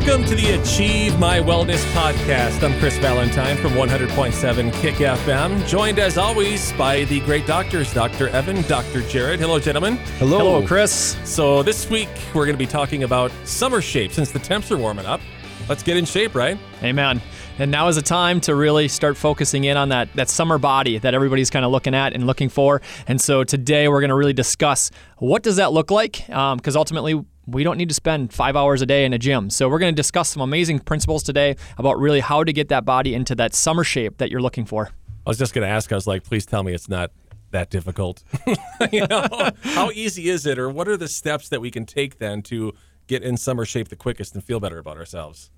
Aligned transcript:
Welcome 0.00 0.24
to 0.28 0.34
the 0.34 0.52
Achieve 0.52 1.18
My 1.18 1.40
Wellness 1.40 1.84
podcast. 1.92 2.62
I'm 2.62 2.76
Chris 2.80 2.96
Valentine 2.96 3.58
from 3.58 3.72
100.7 3.72 4.72
Kick 4.72 4.94
FM, 4.94 5.68
joined 5.68 5.98
as 5.98 6.16
always 6.16 6.72
by 6.72 7.04
the 7.04 7.20
great 7.20 7.46
doctors, 7.46 7.92
Dr. 7.92 8.28
Evan, 8.28 8.62
Dr. 8.62 9.02
Jared. 9.02 9.40
Hello, 9.40 9.58
gentlemen. 9.58 9.98
Hello. 10.18 10.38
Hello, 10.38 10.66
Chris. 10.66 11.18
So, 11.24 11.62
this 11.62 11.90
week 11.90 12.08
we're 12.34 12.46
going 12.46 12.54
to 12.56 12.58
be 12.58 12.66
talking 12.66 13.02
about 13.02 13.30
summer 13.44 13.82
shape 13.82 14.10
since 14.12 14.32
the 14.32 14.38
temps 14.38 14.72
are 14.72 14.78
warming 14.78 15.04
up. 15.04 15.20
Let's 15.68 15.82
get 15.82 15.98
in 15.98 16.06
shape, 16.06 16.34
right? 16.34 16.58
Amen. 16.82 17.20
And 17.58 17.70
now 17.70 17.88
is 17.88 17.96
the 17.96 18.02
time 18.02 18.40
to 18.42 18.54
really 18.54 18.88
start 18.88 19.18
focusing 19.18 19.64
in 19.64 19.76
on 19.76 19.90
that, 19.90 20.08
that 20.14 20.30
summer 20.30 20.56
body 20.56 20.96
that 20.96 21.12
everybody's 21.12 21.50
kind 21.50 21.62
of 21.62 21.70
looking 21.70 21.94
at 21.94 22.14
and 22.14 22.26
looking 22.26 22.48
for. 22.48 22.80
And 23.06 23.20
so 23.20 23.44
today 23.44 23.86
we're 23.86 24.00
going 24.00 24.08
to 24.08 24.14
really 24.14 24.32
discuss 24.32 24.90
what 25.18 25.42
does 25.42 25.56
that 25.56 25.72
look 25.72 25.90
like? 25.90 26.28
Um, 26.30 26.56
because 26.56 26.74
ultimately, 26.74 27.22
we 27.52 27.64
don't 27.64 27.76
need 27.76 27.88
to 27.88 27.94
spend 27.94 28.32
five 28.32 28.56
hours 28.56 28.82
a 28.82 28.86
day 28.86 29.04
in 29.04 29.12
a 29.12 29.18
gym. 29.18 29.50
So 29.50 29.68
we're 29.68 29.78
going 29.78 29.92
to 29.92 29.96
discuss 29.96 30.28
some 30.28 30.42
amazing 30.42 30.80
principles 30.80 31.22
today 31.22 31.56
about 31.78 31.98
really 31.98 32.20
how 32.20 32.44
to 32.44 32.52
get 32.52 32.68
that 32.68 32.84
body 32.84 33.14
into 33.14 33.34
that 33.36 33.54
summer 33.54 33.84
shape 33.84 34.18
that 34.18 34.30
you're 34.30 34.42
looking 34.42 34.64
for. 34.64 34.90
I 35.26 35.30
was 35.30 35.38
just 35.38 35.54
going 35.54 35.66
to 35.66 35.72
ask, 35.72 35.92
I 35.92 35.94
was 35.94 36.06
like, 36.06 36.24
please 36.24 36.46
tell 36.46 36.62
me 36.62 36.72
it's 36.72 36.88
not 36.88 37.10
that 37.50 37.70
difficult. 37.70 38.22
you 38.92 39.06
know, 39.06 39.50
how 39.62 39.90
easy 39.90 40.28
is 40.28 40.46
it, 40.46 40.58
or 40.58 40.70
what 40.70 40.88
are 40.88 40.96
the 40.96 41.08
steps 41.08 41.48
that 41.48 41.60
we 41.60 41.70
can 41.70 41.84
take 41.84 42.18
then 42.18 42.42
to 42.42 42.72
get 43.06 43.22
in 43.22 43.36
summer 43.36 43.64
shape 43.64 43.88
the 43.88 43.96
quickest 43.96 44.34
and 44.34 44.42
feel 44.42 44.60
better 44.60 44.78
about 44.78 44.96
ourselves? 44.96 45.50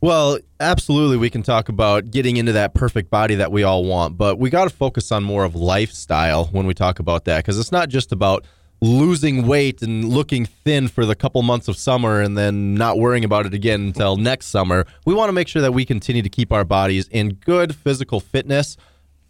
Well, 0.00 0.38
absolutely, 0.60 1.18
we 1.18 1.28
can 1.28 1.42
talk 1.42 1.68
about 1.68 2.10
getting 2.10 2.38
into 2.38 2.52
that 2.52 2.72
perfect 2.72 3.10
body 3.10 3.34
that 3.34 3.52
we 3.52 3.64
all 3.64 3.84
want, 3.84 4.16
but 4.16 4.38
we 4.38 4.48
got 4.48 4.64
to 4.64 4.70
focus 4.70 5.12
on 5.12 5.22
more 5.22 5.44
of 5.44 5.54
lifestyle 5.54 6.46
when 6.46 6.66
we 6.66 6.72
talk 6.72 7.00
about 7.00 7.26
that 7.26 7.38
because 7.38 7.58
it's 7.58 7.72
not 7.72 7.90
just 7.90 8.10
about 8.10 8.46
losing 8.80 9.46
weight 9.46 9.82
and 9.82 10.08
looking 10.08 10.46
thin 10.46 10.88
for 10.88 11.04
the 11.04 11.14
couple 11.14 11.42
months 11.42 11.68
of 11.68 11.76
summer 11.76 12.20
and 12.20 12.36
then 12.36 12.74
not 12.74 12.98
worrying 12.98 13.24
about 13.24 13.46
it 13.46 13.52
again 13.52 13.80
until 13.80 14.16
next 14.16 14.46
summer. 14.46 14.86
We 15.04 15.14
want 15.14 15.28
to 15.28 15.32
make 15.32 15.48
sure 15.48 15.62
that 15.62 15.74
we 15.74 15.84
continue 15.84 16.22
to 16.22 16.28
keep 16.28 16.52
our 16.52 16.64
bodies 16.64 17.06
in 17.08 17.34
good 17.34 17.74
physical 17.74 18.20
fitness 18.20 18.76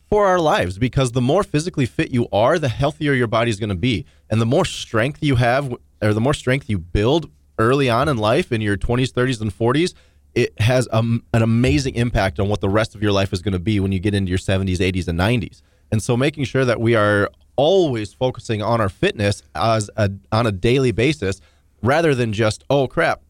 for 0.09 0.27
our 0.27 0.39
lives 0.39 0.79
because 0.79 1.13
the 1.13 1.21
more 1.21 1.43
physically 1.43 1.87
fit 1.87 2.11
you 2.11 2.29
are, 2.33 2.59
the 2.59 2.69
healthier 2.69 3.13
your 3.13 3.27
body 3.27 3.51
is 3.51 3.59
going 3.59 3.71
to 3.71 3.77
be. 3.77 4.05
And 4.29 4.41
the 4.41 4.47
more 4.47 4.65
strength 4.65 5.23
you 5.23 5.37
have, 5.37 5.75
or 6.03 6.15
the 6.15 6.21
more 6.21 6.35
strength 6.35 6.71
you 6.71 6.79
build 6.79 7.31
early 7.59 7.91
on 7.91 8.09
in 8.09 8.17
life 8.17 8.53
in 8.53 8.61
your 8.61 8.77
20s, 8.77 9.13
30s, 9.13 9.41
and 9.41 9.57
40s, 9.57 9.95
it 10.35 10.59
has 10.61 10.89
a, 10.93 10.99
an 10.99 11.23
amazing 11.33 11.95
impact 11.97 12.39
on 12.39 12.49
what 12.49 12.61
the 12.61 12.69
rest 12.69 12.95
of 12.95 13.03
your 13.03 13.13
life 13.13 13.33
is 13.33 13.43
going 13.43 13.53
to 13.53 13.59
be 13.59 13.81
when 13.81 13.91
you 13.91 13.99
get 13.99 14.15
into 14.15 14.31
your 14.31 14.39
70s, 14.39 14.79
80s, 14.79 15.09
and 15.09 15.19
90s. 15.19 15.63
And 15.93 16.03
so 16.03 16.17
making 16.17 16.45
sure 16.45 16.65
that 16.65 16.81
we 16.81 16.95
are 16.95 17.31
always 17.61 18.15
focusing 18.15 18.63
on 18.63 18.81
our 18.81 18.89
fitness 18.89 19.43
as 19.55 19.91
a, 19.99 20.11
on 20.33 20.47
a 20.47 20.51
daily 20.51 20.93
basis 20.93 21.43
rather 21.83 22.15
than 22.15 22.33
just, 22.33 22.65
oh 22.71 22.89
crap, 22.89 23.21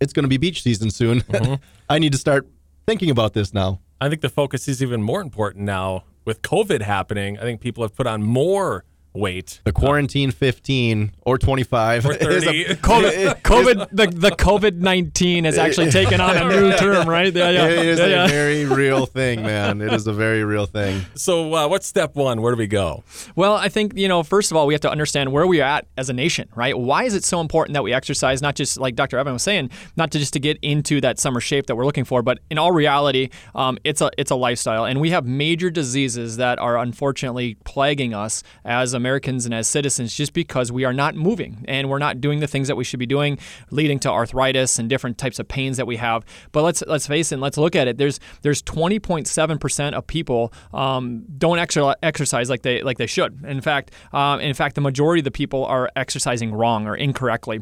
it's 0.00 0.12
going 0.12 0.22
to 0.22 0.28
be 0.28 0.36
beach 0.36 0.62
season 0.62 0.92
soon. 0.92 1.22
Mm-hmm. 1.22 1.54
I 1.88 1.98
need 1.98 2.12
to 2.12 2.18
start 2.18 2.46
thinking 2.86 3.10
about 3.10 3.34
this 3.34 3.52
now. 3.52 3.80
I 4.00 4.08
think 4.08 4.20
the 4.20 4.28
focus 4.28 4.68
is 4.68 4.80
even 4.80 5.02
more 5.02 5.20
important 5.20 5.64
now 5.64 6.04
with 6.24 6.40
COVID 6.42 6.82
happening. 6.82 7.36
I 7.36 7.42
think 7.42 7.60
people 7.60 7.82
have 7.82 7.96
put 7.96 8.06
on 8.06 8.22
more 8.22 8.84
weight. 9.12 9.60
The 9.64 9.72
quarantine 9.72 10.30
15 10.30 11.12
or 11.22 11.38
25 11.38 12.06
or 12.06 12.14
30. 12.14 12.64
A, 12.64 12.74
COVID, 12.76 13.34
COVID 13.42 13.88
the, 13.90 14.06
the 14.06 14.30
COVID 14.30 14.76
19 14.76 15.44
has 15.44 15.58
actually 15.58 15.90
taken 15.90 16.20
on 16.20 16.36
a 16.36 16.48
new 16.48 16.76
term, 16.76 17.08
right? 17.08 17.34
Yeah, 17.34 17.50
yeah. 17.50 17.66
It 17.66 17.86
is 17.86 17.98
yeah, 17.98 18.04
a 18.04 18.08
yeah. 18.08 18.26
very 18.28 18.64
real 18.64 19.06
thing, 19.06 19.42
man. 19.42 19.80
It 19.80 19.92
is 19.92 20.06
a 20.06 20.12
very 20.12 20.44
real 20.44 20.66
thing. 20.66 21.04
So, 21.14 21.54
uh, 21.54 21.68
what's 21.68 21.86
step 21.86 22.14
one? 22.14 22.42
Where 22.42 22.52
do 22.52 22.58
we 22.58 22.66
go? 22.66 23.02
Well, 23.34 23.54
I 23.54 23.68
think, 23.68 23.96
you 23.96 24.08
know, 24.08 24.22
first 24.22 24.50
of 24.50 24.56
all, 24.56 24.66
we 24.66 24.74
have 24.74 24.80
to 24.82 24.90
understand 24.90 25.32
where 25.32 25.46
we 25.46 25.60
are 25.60 25.64
at 25.64 25.86
as 25.96 26.08
a 26.08 26.12
nation, 26.12 26.48
right? 26.54 26.78
Why 26.78 27.04
is 27.04 27.14
it 27.14 27.24
so 27.24 27.40
important 27.40 27.74
that 27.74 27.82
we 27.82 27.92
exercise, 27.92 28.40
not 28.40 28.54
just 28.54 28.78
like 28.78 28.94
Dr. 28.94 29.18
Evan 29.18 29.32
was 29.32 29.42
saying, 29.42 29.70
not 29.96 30.10
to 30.12 30.18
just 30.18 30.32
to 30.34 30.40
get 30.40 30.58
into 30.62 31.00
that 31.00 31.18
summer 31.18 31.40
shape 31.40 31.66
that 31.66 31.76
we're 31.76 31.86
looking 31.86 32.04
for, 32.04 32.22
but 32.22 32.38
in 32.50 32.58
all 32.58 32.72
reality, 32.72 33.30
um, 33.54 33.78
it's 33.84 34.00
a 34.00 34.10
it's 34.16 34.30
a 34.30 34.36
lifestyle. 34.36 34.84
And 34.84 35.00
we 35.00 35.10
have 35.10 35.26
major 35.26 35.70
diseases 35.70 36.36
that 36.36 36.58
are 36.58 36.78
unfortunately 36.78 37.56
plaguing 37.64 38.14
us 38.14 38.42
as 38.64 38.94
a 38.94 38.99
Americans 39.00 39.44
and 39.44 39.54
as 39.54 39.66
citizens 39.66 40.14
just 40.14 40.32
because 40.32 40.70
we 40.70 40.84
are 40.84 40.92
not 40.92 41.14
moving 41.14 41.64
and 41.66 41.88
we're 41.88 41.98
not 41.98 42.20
doing 42.20 42.40
the 42.40 42.46
things 42.46 42.68
that 42.68 42.76
we 42.76 42.84
should 42.84 43.00
be 43.00 43.06
doing, 43.06 43.38
leading 43.70 43.98
to 44.00 44.10
arthritis 44.10 44.78
and 44.78 44.88
different 44.88 45.18
types 45.18 45.38
of 45.38 45.48
pains 45.48 45.76
that 45.76 45.86
we 45.86 45.96
have. 45.96 46.24
But 46.52 46.62
let's 46.62 46.82
let's 46.86 47.06
face 47.06 47.32
it, 47.32 47.36
and 47.36 47.42
let's 47.42 47.56
look 47.56 47.74
at 47.74 47.88
it. 47.88 47.98
There's 47.98 48.20
there's 48.42 48.62
20.7 48.62 49.60
percent 49.60 49.94
of 49.94 50.06
people 50.06 50.52
um, 50.72 51.24
don't 51.38 51.58
exercise 51.58 52.50
like 52.50 52.62
they 52.62 52.82
like 52.82 52.98
they 52.98 53.06
should. 53.06 53.44
In 53.44 53.60
fact, 53.60 53.92
um, 54.12 54.40
in 54.40 54.54
fact, 54.54 54.74
the 54.74 54.80
majority 54.80 55.20
of 55.20 55.24
the 55.24 55.30
people 55.30 55.64
are 55.64 55.90
exercising 55.96 56.52
wrong 56.52 56.86
or 56.86 56.94
incorrectly. 56.96 57.60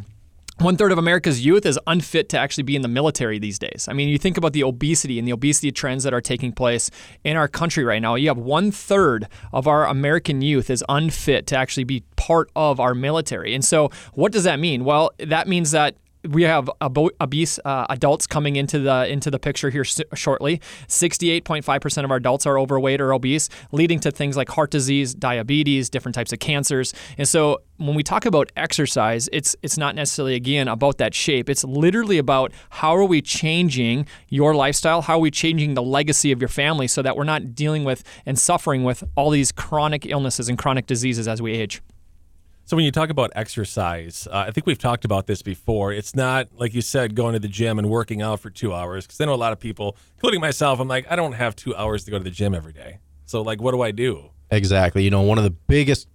One 0.61 0.77
third 0.77 0.91
of 0.91 0.99
America's 0.99 1.47
youth 1.47 1.65
is 1.65 1.79
unfit 1.87 2.29
to 2.31 2.39
actually 2.39 2.65
be 2.65 2.75
in 2.75 2.83
the 2.83 2.89
military 2.89 3.39
these 3.39 3.61
days. 3.61 3.87
I 3.89 3.93
mean, 3.93 4.09
you 4.09 4.19
think 4.19 4.37
about 4.37 4.55
the 4.55 4.65
obesity 4.65 5.21
and 5.21 5.29
the 5.29 5.33
obesity 5.33 5.71
trends 5.71 6.03
that 6.03 6.13
are 6.13 6.21
taking 6.21 6.51
place 6.51 6.91
in 7.23 7.37
our 7.37 7.47
country 7.47 7.85
right 7.85 8.03
now. 8.03 8.17
You 8.17 8.27
have 8.27 8.39
one 8.39 8.73
third 8.73 9.29
of 9.53 9.69
our 9.69 9.87
American 9.87 10.43
youth 10.43 10.69
is 10.69 10.83
unfit 10.89 11.47
to 11.49 11.57
actually 11.57 11.85
be 11.85 12.03
part 12.17 12.51
of 12.57 12.81
our 12.81 12.93
military. 12.93 13.55
And 13.55 13.65
so, 13.65 13.91
what 14.15 14.33
does 14.33 14.43
that 14.45 14.59
mean? 14.59 14.85
Well, 14.85 15.13
that 15.19 15.47
means 15.47 15.71
that 15.71 15.95
we 16.25 16.43
have 16.43 16.71
obese 16.83 17.59
uh, 17.65 17.87
adults 17.91 18.27
coming 18.27 18.57
into 18.57 18.79
the 18.79 19.07
into 19.09 19.31
the 19.31 19.39
picture 19.39 19.71
here 19.71 19.85
shortly. 19.85 20.61
68.5% 20.89 22.05
of 22.05 22.11
our 22.11 22.17
adults 22.17 22.47
are 22.47 22.59
overweight 22.59 23.01
or 23.01 23.13
obese, 23.13 23.49
leading 23.73 24.01
to 24.01 24.11
things 24.11 24.37
like 24.37 24.49
heart 24.49 24.71
disease, 24.71 25.15
diabetes, 25.15 25.89
different 25.89 26.15
types 26.15 26.33
of 26.33 26.39
cancers. 26.39 26.93
And 27.17 27.29
so 27.29 27.63
when 27.77 27.95
we 27.95 28.03
talk 28.03 28.27
about 28.27 28.51
exercise, 28.57 29.29
it's 29.33 29.55
it's 29.63 29.79
not 29.79 29.95
necessarily 29.95 30.35
again 30.35 30.69
about 30.69 30.99
that 30.99 31.15
shape. 31.15 31.49
It's 31.49 31.65
literally 31.65 32.19
about 32.19 32.53
how 32.71 32.97
are 32.97 33.05
we 33.05 33.23
changing 33.23 34.07
your 34.29 34.55
lifestyle? 34.55 35.03
How 35.03 35.15
are 35.15 35.21
we 35.21 35.31
changing 35.31 35.75
the 35.75 35.83
legacy 35.83 36.33
of 36.33 36.41
your 36.41 36.49
family 36.49 36.89
so 36.89 37.03
that 37.03 37.17
we're 37.17 37.25
not 37.25 37.55
dealing 37.55 37.85
with 37.85 38.03
and 38.27 38.39
suffering 38.39 38.83
with 38.83 39.05
all 39.17 39.31
these 39.31 39.53
chronic 39.53 40.07
illnesses 40.07 40.49
and 40.49 40.59
chronic 40.59 40.87
diseases 40.87 41.29
as 41.29 41.41
we 41.41 41.53
age? 41.53 41.81
So 42.69 42.77
when 42.77 42.85
you 42.85 42.93
talk 42.93 43.09
about 43.09 43.33
exercise, 43.35 44.29
uh, 44.31 44.45
I 44.47 44.51
think 44.51 44.67
we've 44.67 44.77
talked 44.77 45.07
about 45.07 45.27
this 45.27 45.41
before. 45.41 45.91
It's 45.91 46.15
not 46.15 46.49
like 46.55 46.75
you 46.75 46.83
said 46.83 47.15
going 47.15 47.33
to 47.33 47.39
the 47.39 47.49
gym 47.49 47.79
and 47.79 47.89
working 47.89 48.21
out 48.21 48.41
for 48.41 48.51
two 48.51 48.75
hours 48.75 49.07
because 49.07 49.19
I 49.23 49.25
know 49.25 49.33
a 49.33 49.37
lot 49.37 49.55
of 49.55 49.59
people, 49.59 49.97
including 50.17 50.43
myself. 50.43 50.79
I'm 50.79 50.87
like, 50.87 51.11
I 51.11 51.17
don't 51.17 51.33
have 51.33 51.57
two 51.57 51.75
hours 51.75 52.05
to 52.05 52.11
go 52.11 52.19
to 52.19 52.25
the 52.25 52.31
gym 52.31 52.55
every 52.55 52.75
day. 52.75 52.99
So 53.25 53.41
like, 53.41 53.63
what 53.63 53.73
do 53.73 53.81
I 53.81 53.91
do? 53.91 54.33
Exactly. 54.51 55.03
You 55.03 55.09
know, 55.09 55.23
one 55.23 55.39
of 55.39 55.45
the 55.45 55.51
biggest 55.51 56.09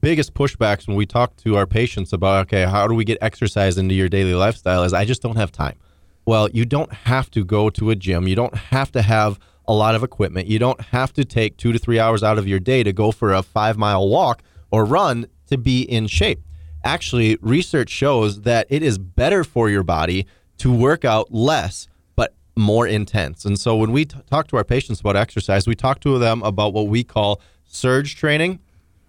biggest 0.00 0.34
pushbacks 0.34 0.88
when 0.88 0.96
we 0.96 1.06
talk 1.06 1.36
to 1.36 1.54
our 1.56 1.64
patients 1.64 2.12
about 2.12 2.46
okay, 2.46 2.64
how 2.64 2.88
do 2.88 2.94
we 2.96 3.04
get 3.04 3.16
exercise 3.20 3.78
into 3.78 3.94
your 3.94 4.08
daily 4.08 4.34
lifestyle 4.34 4.82
is 4.82 4.92
I 4.92 5.04
just 5.04 5.22
don't 5.22 5.36
have 5.36 5.52
time. 5.52 5.78
Well, 6.26 6.50
you 6.50 6.64
don't 6.64 6.92
have 6.92 7.30
to 7.30 7.44
go 7.44 7.70
to 7.70 7.90
a 7.90 7.94
gym. 7.94 8.26
You 8.26 8.34
don't 8.34 8.56
have 8.56 8.90
to 8.92 9.02
have 9.02 9.38
a 9.68 9.72
lot 9.72 9.94
of 9.94 10.02
equipment. 10.02 10.48
You 10.48 10.58
don't 10.58 10.80
have 10.80 11.12
to 11.12 11.24
take 11.24 11.56
2 11.56 11.72
to 11.72 11.78
3 11.78 12.00
hours 12.00 12.24
out 12.24 12.36
of 12.36 12.48
your 12.48 12.58
day 12.58 12.82
to 12.82 12.92
go 12.92 13.12
for 13.12 13.32
a 13.32 13.44
5-mile 13.44 14.08
walk 14.08 14.42
or 14.72 14.84
run 14.84 15.28
to 15.50 15.58
be 15.58 15.82
in 15.82 16.06
shape. 16.06 16.40
Actually, 16.82 17.36
research 17.42 17.90
shows 17.90 18.42
that 18.42 18.66
it 18.70 18.82
is 18.82 18.98
better 18.98 19.44
for 19.44 19.68
your 19.68 19.82
body 19.82 20.26
to 20.58 20.72
work 20.72 21.04
out 21.04 21.32
less 21.32 21.88
but 22.16 22.34
more 22.56 22.86
intense. 22.86 23.44
And 23.44 23.58
so 23.58 23.76
when 23.76 23.92
we 23.92 24.06
t- 24.06 24.16
talk 24.30 24.46
to 24.48 24.56
our 24.56 24.64
patients 24.64 25.00
about 25.00 25.16
exercise, 25.16 25.66
we 25.66 25.74
talk 25.74 26.00
to 26.00 26.18
them 26.18 26.42
about 26.42 26.72
what 26.72 26.88
we 26.88 27.04
call 27.04 27.40
surge 27.64 28.16
training 28.16 28.60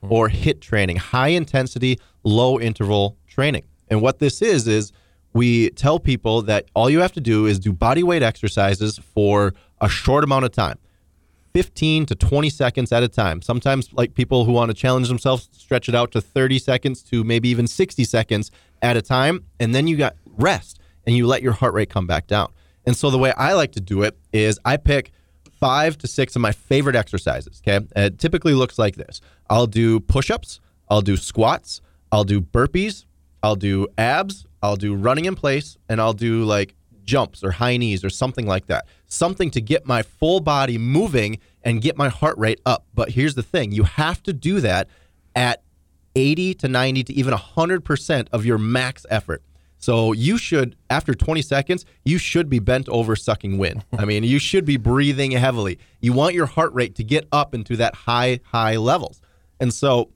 or 0.01 0.29
HIIT 0.29 0.61
training, 0.61 0.97
high 0.97 1.29
intensity, 1.29 1.99
low 2.23 2.59
interval 2.59 3.17
training. 3.27 3.63
And 3.89 4.01
what 4.01 4.19
this 4.19 4.41
is 4.41 4.67
is 4.67 4.91
we 5.33 5.69
tell 5.71 5.99
people 5.99 6.41
that 6.43 6.65
all 6.73 6.89
you 6.89 6.99
have 6.99 7.13
to 7.13 7.21
do 7.21 7.45
is 7.45 7.59
do 7.59 7.71
body 7.71 8.03
weight 8.03 8.23
exercises 8.23 8.97
for 8.97 9.53
a 9.79 9.87
short 9.87 10.23
amount 10.23 10.45
of 10.45 10.51
time. 10.51 10.77
15 11.53 12.05
to 12.07 12.15
20 12.15 12.49
seconds 12.49 12.91
at 12.91 13.03
a 13.03 13.07
time. 13.07 13.41
Sometimes, 13.41 13.91
like 13.93 14.13
people 14.13 14.45
who 14.45 14.51
want 14.51 14.69
to 14.69 14.73
challenge 14.73 15.07
themselves, 15.07 15.49
stretch 15.51 15.89
it 15.89 15.95
out 15.95 16.11
to 16.11 16.21
30 16.21 16.59
seconds 16.59 17.01
to 17.03 17.23
maybe 17.23 17.49
even 17.49 17.67
60 17.67 18.03
seconds 18.03 18.51
at 18.81 18.97
a 18.97 19.01
time. 19.01 19.45
And 19.59 19.75
then 19.75 19.87
you 19.87 19.97
got 19.97 20.15
rest 20.25 20.79
and 21.05 21.15
you 21.15 21.27
let 21.27 21.41
your 21.41 21.53
heart 21.53 21.73
rate 21.73 21.89
come 21.89 22.07
back 22.07 22.27
down. 22.27 22.51
And 22.85 22.95
so, 22.95 23.09
the 23.09 23.17
way 23.17 23.33
I 23.33 23.53
like 23.53 23.73
to 23.73 23.81
do 23.81 24.03
it 24.03 24.17
is 24.33 24.59
I 24.65 24.77
pick 24.77 25.11
five 25.61 25.97
to 25.99 26.07
six 26.07 26.35
of 26.35 26.41
my 26.41 26.51
favorite 26.51 26.95
exercises. 26.95 27.61
Okay. 27.65 27.85
It 27.95 28.19
typically 28.19 28.53
looks 28.53 28.77
like 28.79 28.95
this 28.95 29.21
I'll 29.49 29.67
do 29.67 29.99
push 29.99 30.29
ups, 30.29 30.59
I'll 30.89 31.01
do 31.01 31.15
squats, 31.15 31.81
I'll 32.11 32.23
do 32.23 32.41
burpees, 32.41 33.05
I'll 33.43 33.55
do 33.55 33.87
abs, 33.97 34.45
I'll 34.61 34.75
do 34.75 34.95
running 34.95 35.25
in 35.25 35.35
place, 35.35 35.77
and 35.87 36.01
I'll 36.01 36.13
do 36.13 36.43
like 36.43 36.75
jumps 37.11 37.43
or 37.43 37.51
high 37.51 37.75
knees 37.75 38.05
or 38.05 38.09
something 38.09 38.47
like 38.47 38.67
that. 38.67 38.85
Something 39.07 39.51
to 39.51 39.59
get 39.59 39.85
my 39.85 40.01
full 40.01 40.39
body 40.39 40.77
moving 40.77 41.39
and 41.61 41.81
get 41.81 41.97
my 41.97 42.07
heart 42.07 42.37
rate 42.37 42.61
up. 42.65 42.85
But 42.93 43.09
here's 43.09 43.35
the 43.35 43.43
thing 43.43 43.73
you 43.73 43.83
have 43.83 44.23
to 44.23 44.31
do 44.31 44.61
that 44.61 44.87
at 45.35 45.61
80 46.15 46.53
to 46.55 46.67
90 46.69 47.03
to 47.03 47.13
even 47.13 47.33
100% 47.33 48.27
of 48.31 48.45
your 48.45 48.57
max 48.57 49.05
effort. 49.09 49.43
So 49.77 50.13
you 50.13 50.37
should, 50.37 50.77
after 50.89 51.13
20 51.13 51.41
seconds, 51.41 51.85
you 52.05 52.17
should 52.17 52.49
be 52.49 52.59
bent 52.59 52.87
over 52.87 53.15
sucking 53.17 53.57
wind. 53.57 53.83
I 53.97 54.05
mean, 54.05 54.23
you 54.23 54.39
should 54.39 54.63
be 54.63 54.77
breathing 54.77 55.31
heavily. 55.31 55.79
You 55.99 56.13
want 56.13 56.33
your 56.33 56.45
heart 56.45 56.73
rate 56.73 56.95
to 56.95 57.03
get 57.03 57.27
up 57.33 57.53
into 57.53 57.75
that 57.77 57.93
high, 57.93 58.39
high 58.45 58.77
levels. 58.77 59.21
And 59.59 59.73
so 59.73 60.11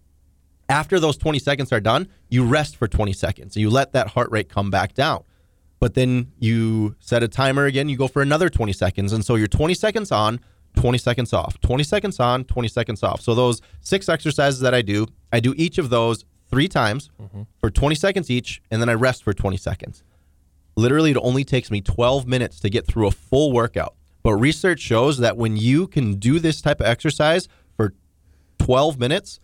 after 0.70 1.00
those 1.00 1.18
20 1.18 1.40
seconds 1.40 1.74
are 1.74 1.82
done, 1.82 2.08
you 2.30 2.46
rest 2.46 2.78
for 2.78 2.88
20 2.88 3.12
seconds. 3.12 3.58
You 3.58 3.70
let 3.70 3.92
that 3.94 4.08
heart 4.08 4.32
rate 4.32 4.48
come 4.48 4.70
back 4.70 4.94
down. 4.94 5.24
But 5.86 5.94
then 5.94 6.32
you 6.40 6.96
set 7.00 7.22
a 7.22 7.28
timer 7.28 7.66
again, 7.66 7.90
you 7.90 7.96
go 7.96 8.08
for 8.08 8.24
another 8.24 8.50
20 8.50 8.74
seconds. 8.74 9.14
And 9.14 9.24
so 9.24 9.36
you're 9.36 9.46
20 9.46 9.76
seconds 9.76 10.12
on, 10.12 10.40
20 10.78 10.98
seconds 10.98 11.32
off, 11.32 11.62
20 11.62 11.84
seconds 11.84 12.20
on, 12.20 12.44
20 12.44 12.68
seconds 12.70 13.04
off. 13.04 13.22
So 13.22 13.36
those 13.36 13.62
six 13.82 14.10
exercises 14.10 14.62
that 14.62 14.74
I 14.74 14.82
do, 14.82 15.06
I 15.32 15.40
do 15.40 15.54
each 15.56 15.78
of 15.78 15.92
those 15.92 16.26
three 16.50 16.68
times 16.68 17.12
mm-hmm. 17.22 17.44
for 17.60 17.70
20 17.70 17.94
seconds 17.94 18.32
each, 18.32 18.64
and 18.72 18.82
then 18.82 18.90
I 18.90 18.96
rest 18.96 19.24
for 19.24 19.32
20 19.32 19.58
seconds. 19.58 20.04
Literally, 20.76 21.12
it 21.12 21.18
only 21.18 21.44
takes 21.44 21.70
me 21.70 21.82
12 21.82 22.26
minutes 22.26 22.60
to 22.62 22.70
get 22.72 22.88
through 22.88 23.06
a 23.06 23.12
full 23.12 23.52
workout. 23.52 23.94
But 24.24 24.34
research 24.38 24.80
shows 24.80 25.20
that 25.20 25.38
when 25.38 25.56
you 25.56 25.86
can 25.86 26.16
do 26.16 26.40
this 26.40 26.62
type 26.62 26.80
of 26.80 26.88
exercise 26.88 27.48
for 27.78 27.94
12 28.58 29.00
minutes, 29.00 29.40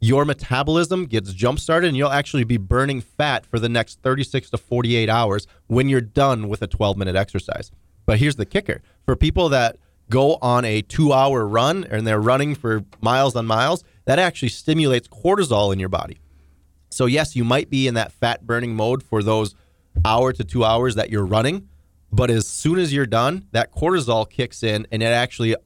your 0.00 0.24
metabolism 0.24 1.06
gets 1.06 1.32
jump 1.32 1.58
started 1.58 1.88
and 1.88 1.96
you'll 1.96 2.10
actually 2.10 2.44
be 2.44 2.56
burning 2.56 3.00
fat 3.00 3.46
for 3.46 3.58
the 3.58 3.68
next 3.68 4.00
36 4.02 4.50
to 4.50 4.58
48 4.58 5.08
hours 5.08 5.46
when 5.66 5.88
you're 5.88 6.00
done 6.00 6.48
with 6.48 6.62
a 6.62 6.66
12 6.66 6.96
minute 6.96 7.16
exercise. 7.16 7.70
But 8.04 8.18
here's 8.18 8.36
the 8.36 8.46
kicker 8.46 8.82
for 9.04 9.16
people 9.16 9.48
that 9.50 9.76
go 10.10 10.38
on 10.40 10.64
a 10.64 10.82
two 10.82 11.12
hour 11.12 11.46
run 11.46 11.84
and 11.84 12.06
they're 12.06 12.20
running 12.20 12.54
for 12.54 12.84
miles 13.00 13.34
on 13.36 13.46
miles, 13.46 13.84
that 14.04 14.18
actually 14.18 14.50
stimulates 14.50 15.08
cortisol 15.08 15.72
in 15.72 15.80
your 15.80 15.88
body. 15.88 16.18
So, 16.90 17.06
yes, 17.06 17.34
you 17.34 17.44
might 17.44 17.68
be 17.68 17.88
in 17.88 17.94
that 17.94 18.12
fat 18.12 18.46
burning 18.46 18.74
mode 18.76 19.02
for 19.02 19.22
those 19.22 19.54
hour 20.04 20.32
to 20.32 20.44
two 20.44 20.64
hours 20.64 20.94
that 20.94 21.10
you're 21.10 21.26
running. 21.26 21.68
But 22.12 22.30
as 22.30 22.46
soon 22.46 22.78
as 22.78 22.92
you're 22.92 23.06
done, 23.06 23.46
that 23.52 23.72
cortisol 23.72 24.28
kicks 24.28 24.62
in 24.62 24.86
and 24.92 25.02
it 25.02 25.06
actually 25.06 25.56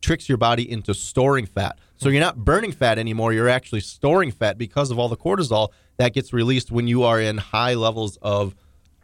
tricks 0.00 0.28
your 0.28 0.38
body 0.38 0.68
into 0.68 0.94
storing 0.94 1.46
fat. 1.46 1.78
So 2.02 2.08
you're 2.08 2.20
not 2.20 2.44
burning 2.44 2.72
fat 2.72 2.98
anymore. 2.98 3.32
You're 3.32 3.48
actually 3.48 3.78
storing 3.78 4.32
fat 4.32 4.58
because 4.58 4.90
of 4.90 4.98
all 4.98 5.08
the 5.08 5.16
cortisol 5.16 5.68
that 5.98 6.12
gets 6.12 6.32
released 6.32 6.72
when 6.72 6.88
you 6.88 7.04
are 7.04 7.20
in 7.20 7.38
high 7.38 7.74
levels 7.74 8.16
of 8.16 8.56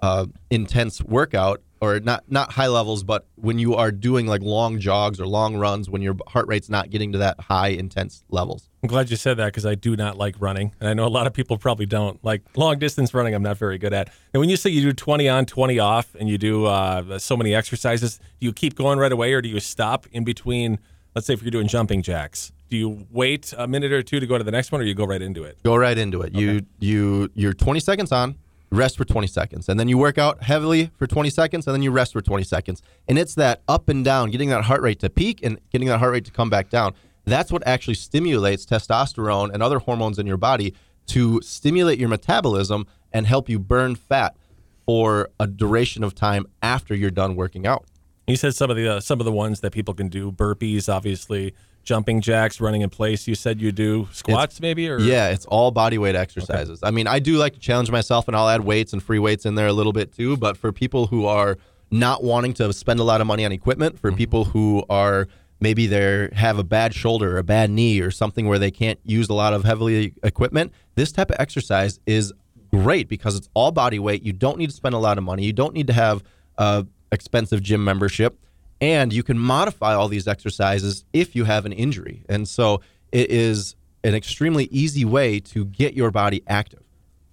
uh, 0.02 0.26
intense 0.50 1.00
workout, 1.04 1.62
or 1.80 2.00
not 2.00 2.24
not 2.28 2.50
high 2.50 2.66
levels, 2.66 3.04
but 3.04 3.28
when 3.36 3.60
you 3.60 3.76
are 3.76 3.92
doing 3.92 4.26
like 4.26 4.42
long 4.42 4.80
jogs 4.80 5.20
or 5.20 5.28
long 5.28 5.56
runs, 5.56 5.88
when 5.88 6.02
your 6.02 6.16
heart 6.26 6.48
rate's 6.48 6.68
not 6.68 6.90
getting 6.90 7.12
to 7.12 7.18
that 7.18 7.38
high 7.38 7.68
intense 7.68 8.24
levels. 8.30 8.68
I'm 8.82 8.88
glad 8.88 9.10
you 9.10 9.16
said 9.16 9.36
that 9.36 9.46
because 9.46 9.64
I 9.64 9.76
do 9.76 9.94
not 9.94 10.18
like 10.18 10.34
running, 10.40 10.74
and 10.80 10.88
I 10.88 10.92
know 10.92 11.06
a 11.06 11.08
lot 11.08 11.28
of 11.28 11.32
people 11.32 11.56
probably 11.56 11.86
don't 11.86 12.18
like 12.24 12.42
long 12.56 12.80
distance 12.80 13.14
running. 13.14 13.32
I'm 13.32 13.44
not 13.44 13.58
very 13.58 13.78
good 13.78 13.92
at. 13.92 14.10
And 14.34 14.40
when 14.40 14.48
you 14.48 14.56
say 14.56 14.70
you 14.70 14.82
do 14.82 14.92
20 14.92 15.28
on, 15.28 15.46
20 15.46 15.78
off, 15.78 16.16
and 16.18 16.28
you 16.28 16.36
do 16.36 16.64
uh, 16.64 17.20
so 17.20 17.36
many 17.36 17.54
exercises, 17.54 18.18
do 18.40 18.46
you 18.46 18.52
keep 18.52 18.74
going 18.74 18.98
right 18.98 19.12
away, 19.12 19.34
or 19.34 19.40
do 19.40 19.48
you 19.48 19.60
stop 19.60 20.08
in 20.10 20.24
between? 20.24 20.80
Let's 21.14 21.28
say 21.28 21.34
if 21.34 21.42
you're 21.42 21.52
doing 21.52 21.68
jumping 21.68 22.02
jacks, 22.02 22.52
do 22.68 22.76
you 22.76 23.06
wait 23.10 23.52
a 23.56 23.66
minute 23.66 23.92
or 23.92 24.02
two 24.02 24.20
to 24.20 24.26
go 24.26 24.38
to 24.38 24.44
the 24.44 24.50
next 24.50 24.72
one, 24.72 24.80
or 24.80 24.84
you 24.84 24.94
go 24.94 25.04
right 25.06 25.22
into 25.22 25.44
it? 25.44 25.62
Go 25.62 25.76
right 25.76 25.96
into 25.96 26.22
it. 26.22 26.34
You 26.34 26.62
you 26.78 27.30
you're 27.34 27.54
20 27.54 27.80
seconds 27.80 28.12
on, 28.12 28.36
rest 28.70 28.96
for 28.96 29.04
20 29.04 29.26
seconds, 29.26 29.68
and 29.68 29.78
then 29.78 29.88
you 29.88 29.98
work 29.98 30.18
out 30.18 30.42
heavily 30.42 30.90
for 30.96 31.06
20 31.06 31.30
seconds, 31.30 31.66
and 31.66 31.74
then 31.74 31.82
you 31.82 31.90
rest 31.90 32.12
for 32.12 32.20
20 32.20 32.44
seconds. 32.44 32.82
And 33.08 33.18
it's 33.18 33.34
that 33.36 33.62
up 33.68 33.88
and 33.88 34.04
down, 34.04 34.30
getting 34.30 34.50
that 34.50 34.64
heart 34.64 34.82
rate 34.82 35.00
to 35.00 35.10
peak 35.10 35.40
and 35.42 35.58
getting 35.70 35.88
that 35.88 35.98
heart 35.98 36.12
rate 36.12 36.24
to 36.26 36.32
come 36.32 36.50
back 36.50 36.70
down. 36.70 36.94
That's 37.24 37.52
what 37.52 37.66
actually 37.66 37.94
stimulates 37.94 38.64
testosterone 38.64 39.52
and 39.52 39.62
other 39.62 39.78
hormones 39.78 40.18
in 40.18 40.26
your 40.26 40.38
body 40.38 40.74
to 41.08 41.40
stimulate 41.42 41.98
your 41.98 42.08
metabolism 42.08 42.86
and 43.12 43.26
help 43.26 43.48
you 43.48 43.58
burn 43.58 43.94
fat 43.94 44.36
for 44.84 45.28
a 45.38 45.46
duration 45.46 46.02
of 46.02 46.14
time 46.14 46.46
after 46.62 46.94
you're 46.94 47.10
done 47.10 47.36
working 47.36 47.66
out. 47.66 47.84
You 48.28 48.36
said 48.36 48.54
some 48.54 48.70
of 48.70 48.76
the 48.76 48.96
uh, 48.96 49.00
some 49.00 49.20
of 49.20 49.24
the 49.24 49.32
ones 49.32 49.60
that 49.60 49.72
people 49.72 49.94
can 49.94 50.08
do 50.08 50.30
burpees, 50.30 50.92
obviously 50.92 51.54
jumping 51.82 52.20
jacks, 52.20 52.60
running 52.60 52.82
in 52.82 52.90
place. 52.90 53.26
You 53.26 53.34
said 53.34 53.60
you 53.60 53.72
do 53.72 54.06
squats, 54.12 54.60
maybe, 54.60 54.88
or 54.90 55.00
Yeah, 55.00 55.30
it's 55.30 55.46
all 55.46 55.70
body 55.70 55.96
weight 55.96 56.14
exercises. 56.14 56.80
I 56.82 56.90
mean, 56.90 57.06
I 57.06 57.18
do 57.18 57.38
like 57.38 57.54
to 57.54 57.58
challenge 57.58 57.90
myself, 57.90 58.28
and 58.28 58.36
I'll 58.36 58.48
add 58.48 58.60
weights 58.60 58.92
and 58.92 59.02
free 59.02 59.18
weights 59.18 59.46
in 59.46 59.54
there 59.54 59.66
a 59.66 59.72
little 59.72 59.94
bit 59.94 60.12
too. 60.12 60.36
But 60.36 60.58
for 60.58 60.70
people 60.72 61.06
who 61.06 61.24
are 61.24 61.56
not 61.90 62.22
wanting 62.22 62.52
to 62.54 62.70
spend 62.74 63.00
a 63.00 63.04
lot 63.04 63.22
of 63.22 63.26
money 63.26 63.46
on 63.46 63.52
equipment, 63.52 63.98
for 63.98 64.12
people 64.12 64.44
who 64.44 64.84
are 64.90 65.26
maybe 65.60 65.86
they 65.86 66.28
have 66.34 66.58
a 66.58 66.64
bad 66.64 66.92
shoulder, 66.92 67.36
or 67.36 67.38
a 67.38 67.44
bad 67.44 67.70
knee, 67.70 68.00
or 68.00 68.10
something 68.10 68.46
where 68.46 68.58
they 68.58 68.70
can't 68.70 69.00
use 69.04 69.30
a 69.30 69.34
lot 69.34 69.54
of 69.54 69.64
heavily 69.64 70.12
equipment, 70.22 70.72
this 70.96 71.10
type 71.10 71.30
of 71.30 71.36
exercise 71.38 71.98
is 72.06 72.34
great 72.70 73.08
because 73.08 73.34
it's 73.34 73.48
all 73.54 73.72
body 73.72 73.98
weight. 73.98 74.22
You 74.22 74.34
don't 74.34 74.58
need 74.58 74.68
to 74.68 74.76
spend 74.76 74.94
a 74.94 74.98
lot 74.98 75.16
of 75.16 75.24
money. 75.24 75.44
You 75.44 75.54
don't 75.54 75.72
need 75.72 75.86
to 75.86 75.94
have 75.94 76.22
a 76.58 76.84
expensive 77.12 77.62
gym 77.62 77.84
membership 77.84 78.38
and 78.80 79.12
you 79.12 79.22
can 79.22 79.38
modify 79.38 79.94
all 79.94 80.08
these 80.08 80.28
exercises 80.28 81.04
if 81.12 81.34
you 81.34 81.44
have 81.44 81.66
an 81.66 81.72
injury. 81.72 82.24
And 82.28 82.46
so 82.46 82.80
it 83.10 83.30
is 83.30 83.74
an 84.04 84.14
extremely 84.14 84.64
easy 84.66 85.04
way 85.04 85.40
to 85.40 85.64
get 85.64 85.94
your 85.94 86.10
body 86.10 86.42
active. 86.46 86.82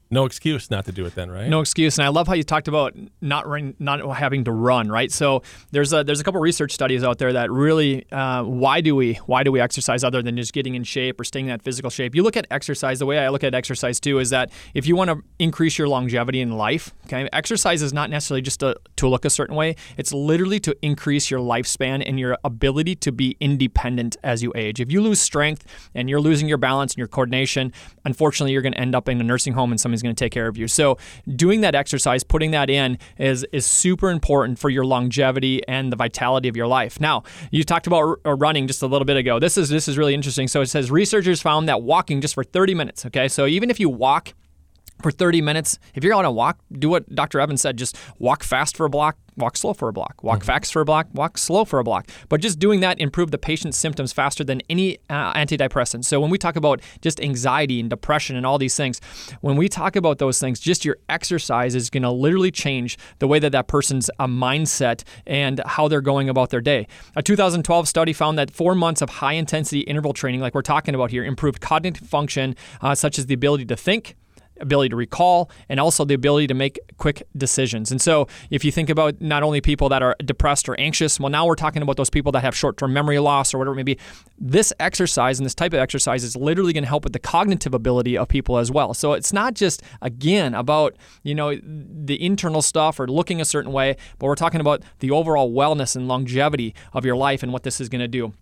No 0.10 0.26
excuse 0.26 0.70
not 0.70 0.86
to 0.86 0.92
do 0.92 1.06
it 1.06 1.16
then, 1.16 1.32
right? 1.32 1.50
No 1.50 1.62
excuse. 1.62 1.98
And 1.98 2.06
I 2.06 2.10
love 2.10 2.28
how 2.28 2.34
you 2.34 2.44
talked 2.44 2.68
about 2.68 2.96
not 3.22 3.48
run, 3.48 3.76
not 3.80 4.02
having 4.18 4.44
to 4.46 4.52
run, 4.52 4.90
right? 4.90 5.12
So 5.12 5.42
there's 5.72 5.94
a 5.94 6.04
there's 6.04 6.20
a 6.20 6.24
couple 6.24 6.40
research 6.40 6.74
studies 6.74 7.04
out 7.04 7.18
there 7.18 7.34
that 7.34 7.52
really 7.52 8.06
uh, 8.12 8.44
why 8.44 8.82
do 8.82 8.96
we 8.96 9.16
why 9.26 9.44
do 9.44 9.52
we 9.52 9.60
exercise 9.60 10.04
other 10.04 10.22
than 10.22 10.38
just 10.38 10.54
getting 10.54 10.76
in 10.76 10.84
shape 10.84 11.20
or 11.20 11.24
staying 11.24 11.46
in 11.46 11.50
that 11.50 11.64
physical 11.64 11.90
shape? 11.90 12.16
You 12.16 12.24
look 12.24 12.38
at 12.38 12.46
exercise. 12.52 13.00
The 13.00 13.06
way 13.06 13.18
I 13.18 13.30
look 13.30 13.44
at 13.44 13.54
exercise 13.54 14.00
too 14.00 14.20
is 14.20 14.30
that 14.30 14.52
if 14.74 14.88
you 14.88 14.96
want 14.96 15.10
to 15.10 15.24
increase 15.40 15.78
your 15.78 15.88
longevity 15.88 16.42
in 16.42 16.52
life, 16.52 16.94
okay, 17.06 17.28
exercise 17.34 17.82
is 17.82 17.94
not 17.94 18.10
necessarily 18.10 18.42
just 18.42 18.60
to, 18.60 18.76
to 18.98 19.08
look 19.08 19.26
a 19.26 19.30
certain 19.30 19.56
way. 19.56 19.76
It's 19.98 20.14
literally 20.14 20.60
to 20.62 20.76
increase 20.82 21.32
your 21.32 21.40
lifespan 21.40 22.04
and 22.06 22.20
your 22.20 22.38
ability 22.44 22.96
to 22.98 23.12
be 23.12 23.38
independent 23.40 24.18
as 24.24 24.44
you 24.44 24.52
age. 24.56 24.80
If 24.80 24.92
you 24.92 25.02
lose 25.02 25.20
strength 25.20 25.66
and 25.94 26.10
you're 26.10 26.22
losing 26.22 26.48
your 26.48 26.58
balance 26.58 26.94
and 26.94 27.00
your 27.00 27.08
coordination, 27.08 27.74
unfortunately, 28.06 28.54
you're 28.54 28.62
going 28.62 28.74
to 28.74 28.80
end 28.80 28.96
up 28.96 29.10
in 29.10 29.20
a 29.20 29.24
nursing 29.24 29.54
home 29.54 29.72
and 29.72 29.80
somebody's 29.96 30.04
going 30.04 30.16
to 30.16 30.24
take 30.24 30.32
care 30.32 30.48
of 30.48 30.58
you. 30.58 30.68
So 30.68 30.98
doing 31.36 31.62
that 31.62 31.76
exercise, 31.76 32.24
putting 32.24 32.52
that 32.52 32.70
in 32.70 32.98
is 33.18 33.46
is 33.52 33.66
super 33.66 34.10
important 34.10 34.60
for 34.60 34.70
your 34.70 34.86
longevity 34.86 35.66
and 35.68 35.92
the 35.92 35.96
vitality 35.96 36.50
of 36.50 36.56
your 36.56 36.68
life. 36.68 37.00
Now, 37.00 37.24
you 37.52 37.64
talked 37.64 37.88
about 37.88 38.02
r- 38.02 38.20
uh, 38.26 38.36
running 38.36 38.68
just 38.68 38.82
a 38.82 38.88
little 38.88 39.06
bit 39.06 39.18
ago. 39.18 39.40
This 39.40 39.58
is 39.58 39.70
this 39.70 39.88
is 39.88 39.98
really 39.98 40.14
interesting. 40.14 40.48
So 40.48 40.62
it 40.62 40.68
says 40.68 40.92
researchers 40.92 41.42
found 41.42 41.68
that 41.70 41.82
walking 41.82 42.22
just 42.22 42.34
for 42.34 42.44
30 42.44 42.74
minutes, 42.76 43.06
okay? 43.06 43.28
So 43.28 43.46
even 43.46 43.70
if 43.70 43.80
you 43.80 43.90
walk 43.90 44.34
for 45.02 45.12
30 45.12 45.42
minutes. 45.42 45.80
If 45.94 46.04
you're 46.04 46.14
on 46.14 46.26
a 46.26 46.32
walk, 46.32 46.60
do 46.72 46.90
what 46.90 47.14
Dr. 47.14 47.40
Evans 47.40 47.62
said. 47.62 47.78
Just 47.78 47.98
walk 48.20 48.44
fast 48.44 48.78
for 48.78 48.86
a 48.86 48.90
block, 48.90 49.18
walk 49.38 49.58
slow 49.58 49.74
for 49.74 49.90
a 49.90 49.94
block, 49.94 50.24
walk 50.24 50.44
fast 50.44 50.72
for 50.72 50.82
a 50.82 50.86
block, 50.86 51.08
walk 51.14 51.38
slow 51.38 51.66
for 51.66 51.80
a 51.80 51.84
block. 51.84 52.08
But 52.30 52.42
just 52.42 52.60
doing 52.60 52.80
that 52.80 53.00
improved 53.00 53.32
the 53.32 53.38
patient's 53.38 53.78
symptoms 53.78 54.14
faster 54.14 54.44
than 54.44 54.62
any 54.70 54.98
uh, 55.10 55.34
antidepressant. 55.34 56.06
So 56.06 56.20
when 56.20 56.30
we 56.30 56.38
talk 56.38 56.56
about 56.56 56.82
just 57.02 57.20
anxiety 57.20 57.80
and 57.80 57.90
depression 57.90 58.36
and 58.36 58.46
all 58.46 58.58
these 58.58 58.76
things, 58.76 59.02
when 59.42 59.56
we 59.58 59.68
talk 59.68 59.96
about 59.96 60.20
those 60.20 60.40
things, 60.40 60.60
just 60.60 60.86
your 60.86 60.98
exercise 61.10 61.76
is 61.76 61.90
going 61.90 62.04
to 62.04 62.12
literally 62.12 62.52
change 62.52 62.98
the 63.20 63.28
way 63.28 63.40
that 63.40 63.52
that 63.52 63.68
person's 63.68 64.10
uh, 64.20 64.28
mindset 64.28 65.04
and 65.28 65.62
how 65.66 65.88
they're 65.88 66.02
going 66.02 66.30
about 66.30 66.50
their 66.50 66.62
day. 66.62 66.88
A 67.16 67.22
2012 67.22 67.88
study 67.88 68.14
found 68.14 68.38
that 68.38 68.52
four 68.52 68.76
months 68.76 69.02
of 69.02 69.10
high 69.10 69.34
intensity 69.34 69.82
interval 69.82 70.14
training, 70.14 70.42
like 70.42 70.56
we're 70.56 70.62
talking 70.62 70.96
about 70.96 71.12
here, 71.12 71.24
improved 71.26 71.62
cognitive 71.62 72.08
function, 72.08 72.56
uh, 72.82 72.96
such 72.96 73.20
as 73.20 73.26
the 73.26 73.34
ability 73.34 73.66
to 73.66 73.76
think 73.76 74.16
ability 74.60 74.90
to 74.90 74.96
recall, 74.96 75.50
and 75.70 75.80
also 75.80 76.06
the 76.06 76.14
ability 76.14 76.48
to 76.48 76.54
make 76.54 76.80
quick 76.98 77.24
decisions. 77.36 77.92
And 77.92 78.02
so, 78.02 78.28
if 78.50 78.64
you 78.64 78.72
think 78.72 78.90
about 78.90 79.22
not 79.22 79.44
only 79.44 79.62
people 79.62 79.90
that 79.90 80.02
are 80.02 80.16
depressed 80.24 80.70
or 80.70 80.80
anxious, 80.80 81.20
well, 81.20 81.30
now 81.30 81.46
we're 81.46 81.56
talking 81.56 81.82
about 81.82 81.98
those 81.98 82.10
people 82.10 82.32
that 82.34 82.42
have 82.42 82.56
short 82.56 82.78
term 82.78 82.94
memory 82.94 83.20
loss 83.20 83.54
or 83.54 83.58
whatever 83.58 83.74
it 83.74 83.78
may 83.78 83.84
be. 83.84 84.00
This 84.38 84.74
exercise 84.80 85.40
and 85.40 85.46
this 85.46 85.56
type 85.56 85.74
of 85.74 85.80
exercise 85.80 86.24
is 86.24 86.36
literally 86.36 86.74
going 86.74 86.84
to 86.84 86.90
help 86.90 87.04
with 87.04 87.14
the 87.14 87.20
cognitive 87.20 87.74
ability 87.74 88.18
of 88.18 88.28
people 88.28 88.58
as 88.58 88.72
well. 88.72 88.94
So, 88.94 89.14
it's 89.14 89.34
not 89.34 89.54
just, 89.54 89.82
again, 90.02 90.54
about, 90.54 90.96
you 91.24 91.36
know, 91.36 91.56
the 91.56 92.24
internal 92.24 92.62
stuff 92.62 93.00
or 93.00 93.08
looking 93.08 93.42
a 93.42 93.46
certain 93.46 93.72
way, 93.72 93.98
but 94.20 94.28
we're 94.28 94.36
talking 94.36 94.62
about 94.62 94.84
the 95.00 95.12
overall 95.12 95.52
wellness 95.52 95.96
and 95.96 96.08
longevity 96.08 96.74
of 96.94 97.06
your 97.06 97.16
life 97.16 97.44
and 97.44 97.52
what 97.52 97.64
this 97.64 97.82
is 97.82 97.90
going 97.90 98.02
to 98.02 98.08
do 98.08 98.34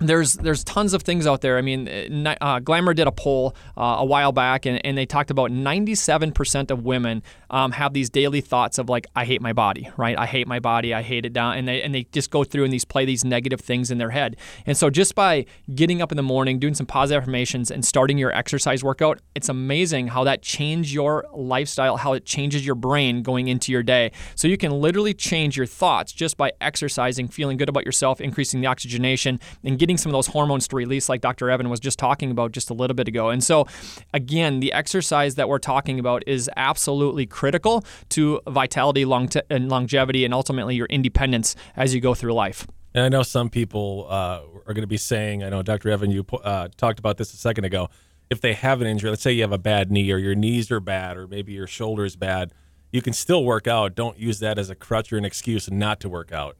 there's 0.00 0.34
there's 0.34 0.64
tons 0.64 0.94
of 0.94 1.02
things 1.02 1.26
out 1.26 1.42
there. 1.42 1.58
I 1.58 1.62
mean, 1.62 2.26
uh, 2.26 2.58
Glamour 2.60 2.94
did 2.94 3.06
a 3.06 3.12
poll 3.12 3.54
uh, 3.76 3.96
a 3.98 4.04
while 4.04 4.32
back, 4.32 4.66
and, 4.66 4.84
and 4.84 4.96
they 4.96 5.06
talked 5.06 5.30
about 5.30 5.50
97% 5.50 6.70
of 6.70 6.84
women 6.84 7.22
um, 7.50 7.72
have 7.72 7.92
these 7.92 8.08
daily 8.08 8.40
thoughts 8.40 8.78
of 8.78 8.88
like, 8.88 9.06
I 9.14 9.24
hate 9.24 9.42
my 9.42 9.52
body, 9.52 9.90
right? 9.96 10.18
I 10.18 10.26
hate 10.26 10.46
my 10.48 10.58
body, 10.58 10.94
I 10.94 11.02
hate 11.02 11.26
it 11.26 11.32
down, 11.32 11.58
and 11.58 11.68
they 11.68 11.82
and 11.82 11.94
they 11.94 12.04
just 12.12 12.30
go 12.30 12.44
through 12.44 12.64
and 12.64 12.72
these 12.72 12.84
play 12.84 13.04
these 13.04 13.24
negative 13.24 13.60
things 13.60 13.90
in 13.90 13.98
their 13.98 14.10
head. 14.10 14.36
And 14.66 14.76
so 14.76 14.90
just 14.90 15.14
by 15.14 15.44
getting 15.74 16.00
up 16.00 16.12
in 16.12 16.16
the 16.16 16.22
morning, 16.22 16.58
doing 16.58 16.74
some 16.74 16.86
positive 16.86 17.22
affirmations, 17.22 17.70
and 17.70 17.84
starting 17.84 18.16
your 18.16 18.34
exercise 18.34 18.82
workout, 18.82 19.20
it's 19.34 19.48
amazing 19.48 20.08
how 20.08 20.24
that 20.24 20.42
changes 20.42 20.94
your 20.94 21.26
lifestyle, 21.34 21.98
how 21.98 22.14
it 22.14 22.24
changes 22.24 22.64
your 22.64 22.74
brain 22.74 23.22
going 23.22 23.48
into 23.48 23.70
your 23.70 23.82
day. 23.82 24.12
So 24.34 24.48
you 24.48 24.56
can 24.56 24.72
literally 24.72 25.12
change 25.12 25.56
your 25.56 25.66
thoughts 25.66 26.12
just 26.12 26.36
by 26.36 26.52
exercising, 26.60 27.28
feeling 27.28 27.56
good 27.56 27.68
about 27.68 27.84
yourself, 27.84 28.20
increasing 28.20 28.60
the 28.60 28.66
oxygenation, 28.66 29.40
and 29.62 29.78
getting 29.78 29.89
some 29.96 30.10
of 30.10 30.12
those 30.14 30.28
hormones 30.28 30.68
to 30.68 30.76
release, 30.76 31.08
like 31.08 31.20
Dr. 31.20 31.50
Evan 31.50 31.68
was 31.68 31.80
just 31.80 31.98
talking 31.98 32.30
about 32.30 32.52
just 32.52 32.70
a 32.70 32.74
little 32.74 32.94
bit 32.94 33.08
ago. 33.08 33.30
And 33.30 33.42
so, 33.42 33.66
again, 34.12 34.60
the 34.60 34.72
exercise 34.72 35.34
that 35.36 35.48
we're 35.48 35.58
talking 35.58 35.98
about 35.98 36.22
is 36.26 36.50
absolutely 36.56 37.26
critical 37.26 37.84
to 38.10 38.40
vitality, 38.48 39.04
longe- 39.04 39.36
and 39.48 39.68
longevity, 39.68 40.24
and 40.24 40.34
ultimately 40.34 40.74
your 40.74 40.86
independence 40.86 41.56
as 41.76 41.94
you 41.94 42.00
go 42.00 42.14
through 42.14 42.32
life. 42.32 42.66
And 42.94 43.04
I 43.04 43.08
know 43.08 43.22
some 43.22 43.50
people 43.50 44.06
uh, 44.08 44.40
are 44.66 44.74
going 44.74 44.82
to 44.82 44.88
be 44.88 44.96
saying, 44.96 45.44
I 45.44 45.48
know 45.48 45.62
Dr. 45.62 45.90
Evan, 45.90 46.10
you 46.10 46.24
uh, 46.42 46.68
talked 46.76 46.98
about 46.98 47.18
this 47.18 47.32
a 47.32 47.36
second 47.36 47.64
ago. 47.64 47.88
If 48.30 48.40
they 48.40 48.52
have 48.54 48.80
an 48.80 48.86
injury, 48.86 49.10
let's 49.10 49.22
say 49.22 49.32
you 49.32 49.42
have 49.42 49.52
a 49.52 49.58
bad 49.58 49.90
knee 49.90 50.10
or 50.10 50.18
your 50.18 50.34
knees 50.34 50.70
are 50.70 50.80
bad 50.80 51.16
or 51.16 51.26
maybe 51.26 51.52
your 51.52 51.66
shoulder 51.66 52.04
is 52.04 52.16
bad, 52.16 52.52
you 52.92 53.02
can 53.02 53.12
still 53.12 53.44
work 53.44 53.66
out. 53.66 53.94
Don't 53.94 54.18
use 54.18 54.40
that 54.40 54.58
as 54.58 54.70
a 54.70 54.74
crutch 54.74 55.12
or 55.12 55.18
an 55.18 55.24
excuse 55.24 55.70
not 55.70 56.00
to 56.00 56.08
work 56.08 56.32
out. 56.32 56.56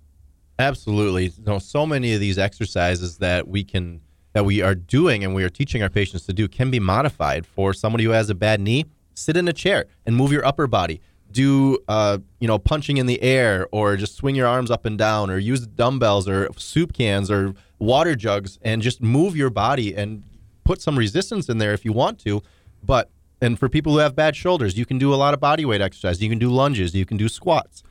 Absolutely. 0.61 1.26
You 1.29 1.45
know, 1.45 1.59
so 1.59 1.87
many 1.87 2.12
of 2.12 2.21
these 2.21 2.38
exercises 2.38 3.19
that 3.19 3.49
we 3.49 3.64
can 3.64 4.02
that 4.33 4.45
we 4.45 4.62
are 4.62 4.75
doing 4.75 5.25
and 5.25 5.35
we 5.35 5.43
are 5.43 5.49
teaching 5.49 5.83
our 5.83 5.88
patients 5.88 6.25
to 6.26 6.33
do 6.33 6.47
can 6.47 6.71
be 6.71 6.79
modified 6.79 7.47
for 7.47 7.73
somebody 7.73 8.05
who 8.05 8.11
has 8.11 8.31
a 8.31 8.35
bad 8.35 8.61
knee. 8.61 8.85
Sit 9.14 9.37
in 9.37 9.49
a 9.49 9.52
chair 9.52 9.87
and 10.07 10.14
move 10.14 10.31
your 10.31 10.47
upper 10.47 10.67
body. 10.67 11.00
Do 11.33 11.79
uh, 11.88 12.19
you 12.40 12.47
know 12.47 12.59
punching 12.59 12.99
in 12.99 13.07
the 13.07 13.23
air 13.23 13.69
or 13.73 13.97
just 13.97 14.17
swing 14.17 14.35
your 14.35 14.47
arms 14.47 14.71
up 14.71 14.85
and 14.85 14.99
down 14.99 15.31
or 15.31 15.38
use 15.38 15.67
dumbbells 15.67 16.29
or 16.29 16.50
soup 16.57 16.93
cans 16.93 17.31
or 17.31 17.55
water 17.79 18.14
jugs 18.14 18.59
and 18.62 18.83
just 18.83 19.00
move 19.02 19.37
your 19.37 19.50
body 19.50 19.97
and 19.97 20.23
put 20.64 20.83
some 20.83 20.99
resistance 20.99 21.49
in 21.49 21.59
there 21.59 21.73
if 21.73 21.85
you 21.85 21.93
want 21.93 22.19
to. 22.21 22.43
But 22.83 23.11
and 23.40 23.59
for 23.59 23.69
people 23.71 23.93
who 23.93 23.99
have 23.99 24.14
bad 24.14 24.37
shoulders, 24.37 24.76
you 24.76 24.85
can 24.85 24.99
do 24.99 25.14
a 25.14 25.17
lot 25.17 25.33
of 25.33 25.40
body 25.40 25.64
weight 25.64 25.81
exercise. 25.81 26.23
You 26.23 26.29
can 26.29 26.38
do 26.38 26.50
lunges, 26.50 26.95
you 26.95 27.07
can 27.07 27.17
do 27.17 27.29
squats. 27.29 27.83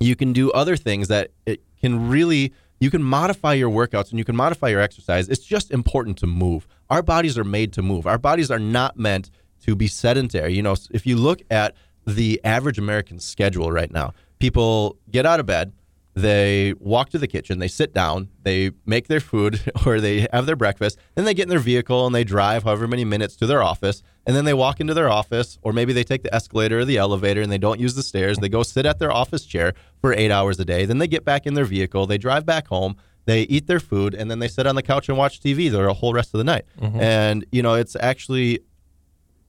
You 0.00 0.14
can 0.14 0.34
do 0.34 0.50
other 0.52 0.76
things 0.76 1.08
that 1.08 1.30
it 1.46 1.62
can 1.86 2.08
really 2.08 2.52
you 2.78 2.90
can 2.90 3.02
modify 3.02 3.54
your 3.54 3.70
workouts 3.70 4.10
and 4.10 4.18
you 4.18 4.24
can 4.24 4.36
modify 4.36 4.68
your 4.68 4.80
exercise. 4.80 5.28
It's 5.30 5.44
just 5.44 5.70
important 5.70 6.18
to 6.18 6.26
move. 6.26 6.66
Our 6.90 7.02
bodies 7.02 7.38
are 7.38 7.44
made 7.44 7.72
to 7.74 7.82
move. 7.82 8.06
Our 8.06 8.18
bodies 8.18 8.50
are 8.50 8.58
not 8.58 8.98
meant 8.98 9.30
to 9.62 9.74
be 9.74 9.86
sedentary. 9.86 10.52
You 10.52 10.62
know, 10.62 10.76
if 10.90 11.06
you 11.06 11.16
look 11.16 11.40
at 11.50 11.74
the 12.06 12.38
average 12.44 12.78
American 12.78 13.18
schedule 13.18 13.72
right 13.72 13.90
now, 13.90 14.12
people 14.40 14.98
get 15.10 15.24
out 15.24 15.40
of 15.40 15.46
bed, 15.46 15.72
they 16.12 16.74
walk 16.78 17.10
to 17.10 17.18
the 17.18 17.26
kitchen, 17.26 17.60
they 17.60 17.68
sit 17.68 17.94
down, 17.94 18.28
they 18.42 18.72
make 18.84 19.08
their 19.08 19.20
food 19.20 19.60
or 19.86 19.98
they 20.00 20.26
have 20.30 20.44
their 20.44 20.56
breakfast, 20.56 20.98
then 21.14 21.24
they 21.24 21.34
get 21.34 21.44
in 21.44 21.48
their 21.48 21.58
vehicle 21.58 22.04
and 22.04 22.14
they 22.14 22.24
drive 22.24 22.64
however 22.64 22.86
many 22.86 23.06
minutes 23.06 23.36
to 23.36 23.46
their 23.46 23.62
office, 23.62 24.02
and 24.26 24.34
then 24.34 24.44
they 24.44 24.54
walk 24.54 24.80
into 24.80 24.92
their 24.92 25.08
office, 25.08 25.58
or 25.62 25.72
maybe 25.72 25.92
they 25.92 26.04
take 26.04 26.22
the 26.22 26.34
escalator 26.34 26.80
or 26.80 26.84
the 26.84 26.96
elevator 26.96 27.40
and 27.42 27.50
they 27.50 27.58
don't 27.58 27.78
use 27.78 27.94
the 27.94 28.02
stairs. 28.02 28.38
They 28.38 28.48
go 28.48 28.62
sit 28.64 28.84
at 28.84 28.98
their 28.98 29.12
office 29.12 29.44
chair 29.46 29.72
for 30.00 30.12
eight 30.12 30.32
hours 30.32 30.58
a 30.58 30.64
day, 30.64 30.84
then 30.84 30.98
they 30.98 31.06
get 31.06 31.24
back 31.24 31.46
in 31.46 31.54
their 31.54 31.64
vehicle, 31.64 32.06
they 32.06 32.18
drive 32.18 32.44
back 32.44 32.66
home, 32.66 32.96
they 33.24 33.42
eat 33.42 33.66
their 33.66 33.80
food, 33.80 34.14
and 34.14 34.30
then 34.30 34.40
they 34.40 34.48
sit 34.48 34.66
on 34.66 34.74
the 34.74 34.82
couch 34.82 35.08
and 35.08 35.16
watch 35.16 35.40
TV 35.40 35.70
the 35.70 35.92
whole 35.94 36.12
rest 36.12 36.34
of 36.34 36.38
the 36.38 36.44
night. 36.44 36.64
Mm-hmm. 36.80 37.00
And, 37.00 37.46
you 37.52 37.62
know, 37.62 37.74
it's 37.74 37.96
actually 37.96 38.60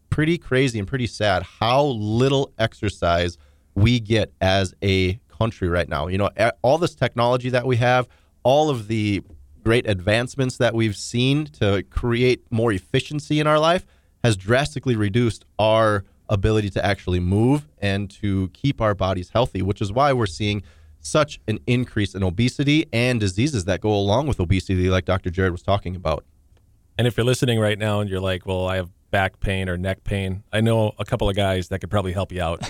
pretty 0.09 0.37
crazy 0.37 0.79
and 0.79 0.87
pretty 0.87 1.07
sad 1.07 1.43
how 1.43 1.83
little 1.83 2.53
exercise 2.57 3.37
we 3.75 3.99
get 3.99 4.31
as 4.41 4.73
a 4.83 5.19
country 5.27 5.69
right 5.69 5.87
now. 5.89 6.07
You 6.07 6.17
know, 6.17 6.29
all 6.61 6.77
this 6.77 6.95
technology 6.95 7.49
that 7.49 7.65
we 7.65 7.77
have, 7.77 8.07
all 8.43 8.69
of 8.69 8.87
the 8.87 9.21
great 9.63 9.87
advancements 9.87 10.57
that 10.57 10.73
we've 10.73 10.95
seen 10.95 11.45
to 11.45 11.83
create 11.89 12.43
more 12.51 12.71
efficiency 12.71 13.39
in 13.39 13.47
our 13.47 13.59
life 13.59 13.85
has 14.27 14.35
drastically 14.35 14.97
reduced 14.97 15.45
our 15.57 16.03
ability 16.27 16.69
to 16.69 16.85
actually 16.85 17.21
move 17.21 17.65
and 17.77 18.09
to 18.09 18.49
keep 18.49 18.81
our 18.81 18.93
bodies 18.93 19.29
healthy, 19.29 19.61
which 19.61 19.81
is 19.81 19.89
why 19.89 20.11
we're 20.11 20.25
seeing 20.25 20.61
such 20.99 21.39
an 21.47 21.57
increase 21.65 22.13
in 22.13 22.21
obesity 22.23 22.85
and 22.91 23.21
diseases 23.21 23.63
that 23.63 23.79
go 23.79 23.89
along 23.89 24.27
with 24.27 24.41
obesity, 24.41 24.89
like 24.89 25.05
Dr. 25.05 25.29
Jared 25.29 25.53
was 25.53 25.63
talking 25.63 25.95
about. 25.95 26.25
And 26.97 27.07
if 27.07 27.15
you're 27.15 27.25
listening 27.25 27.57
right 27.57 27.79
now 27.79 28.01
and 28.01 28.09
you're 28.09 28.19
like, 28.19 28.45
well, 28.45 28.67
I 28.67 28.75
have 28.75 28.89
back 29.11 29.39
pain 29.39 29.69
or 29.69 29.77
neck 29.77 30.03
pain, 30.03 30.43
I 30.51 30.59
know 30.59 30.91
a 30.99 31.05
couple 31.05 31.29
of 31.29 31.35
guys 31.37 31.69
that 31.69 31.79
could 31.79 31.89
probably 31.89 32.11
help 32.11 32.33
you 32.33 32.41
out. 32.41 32.69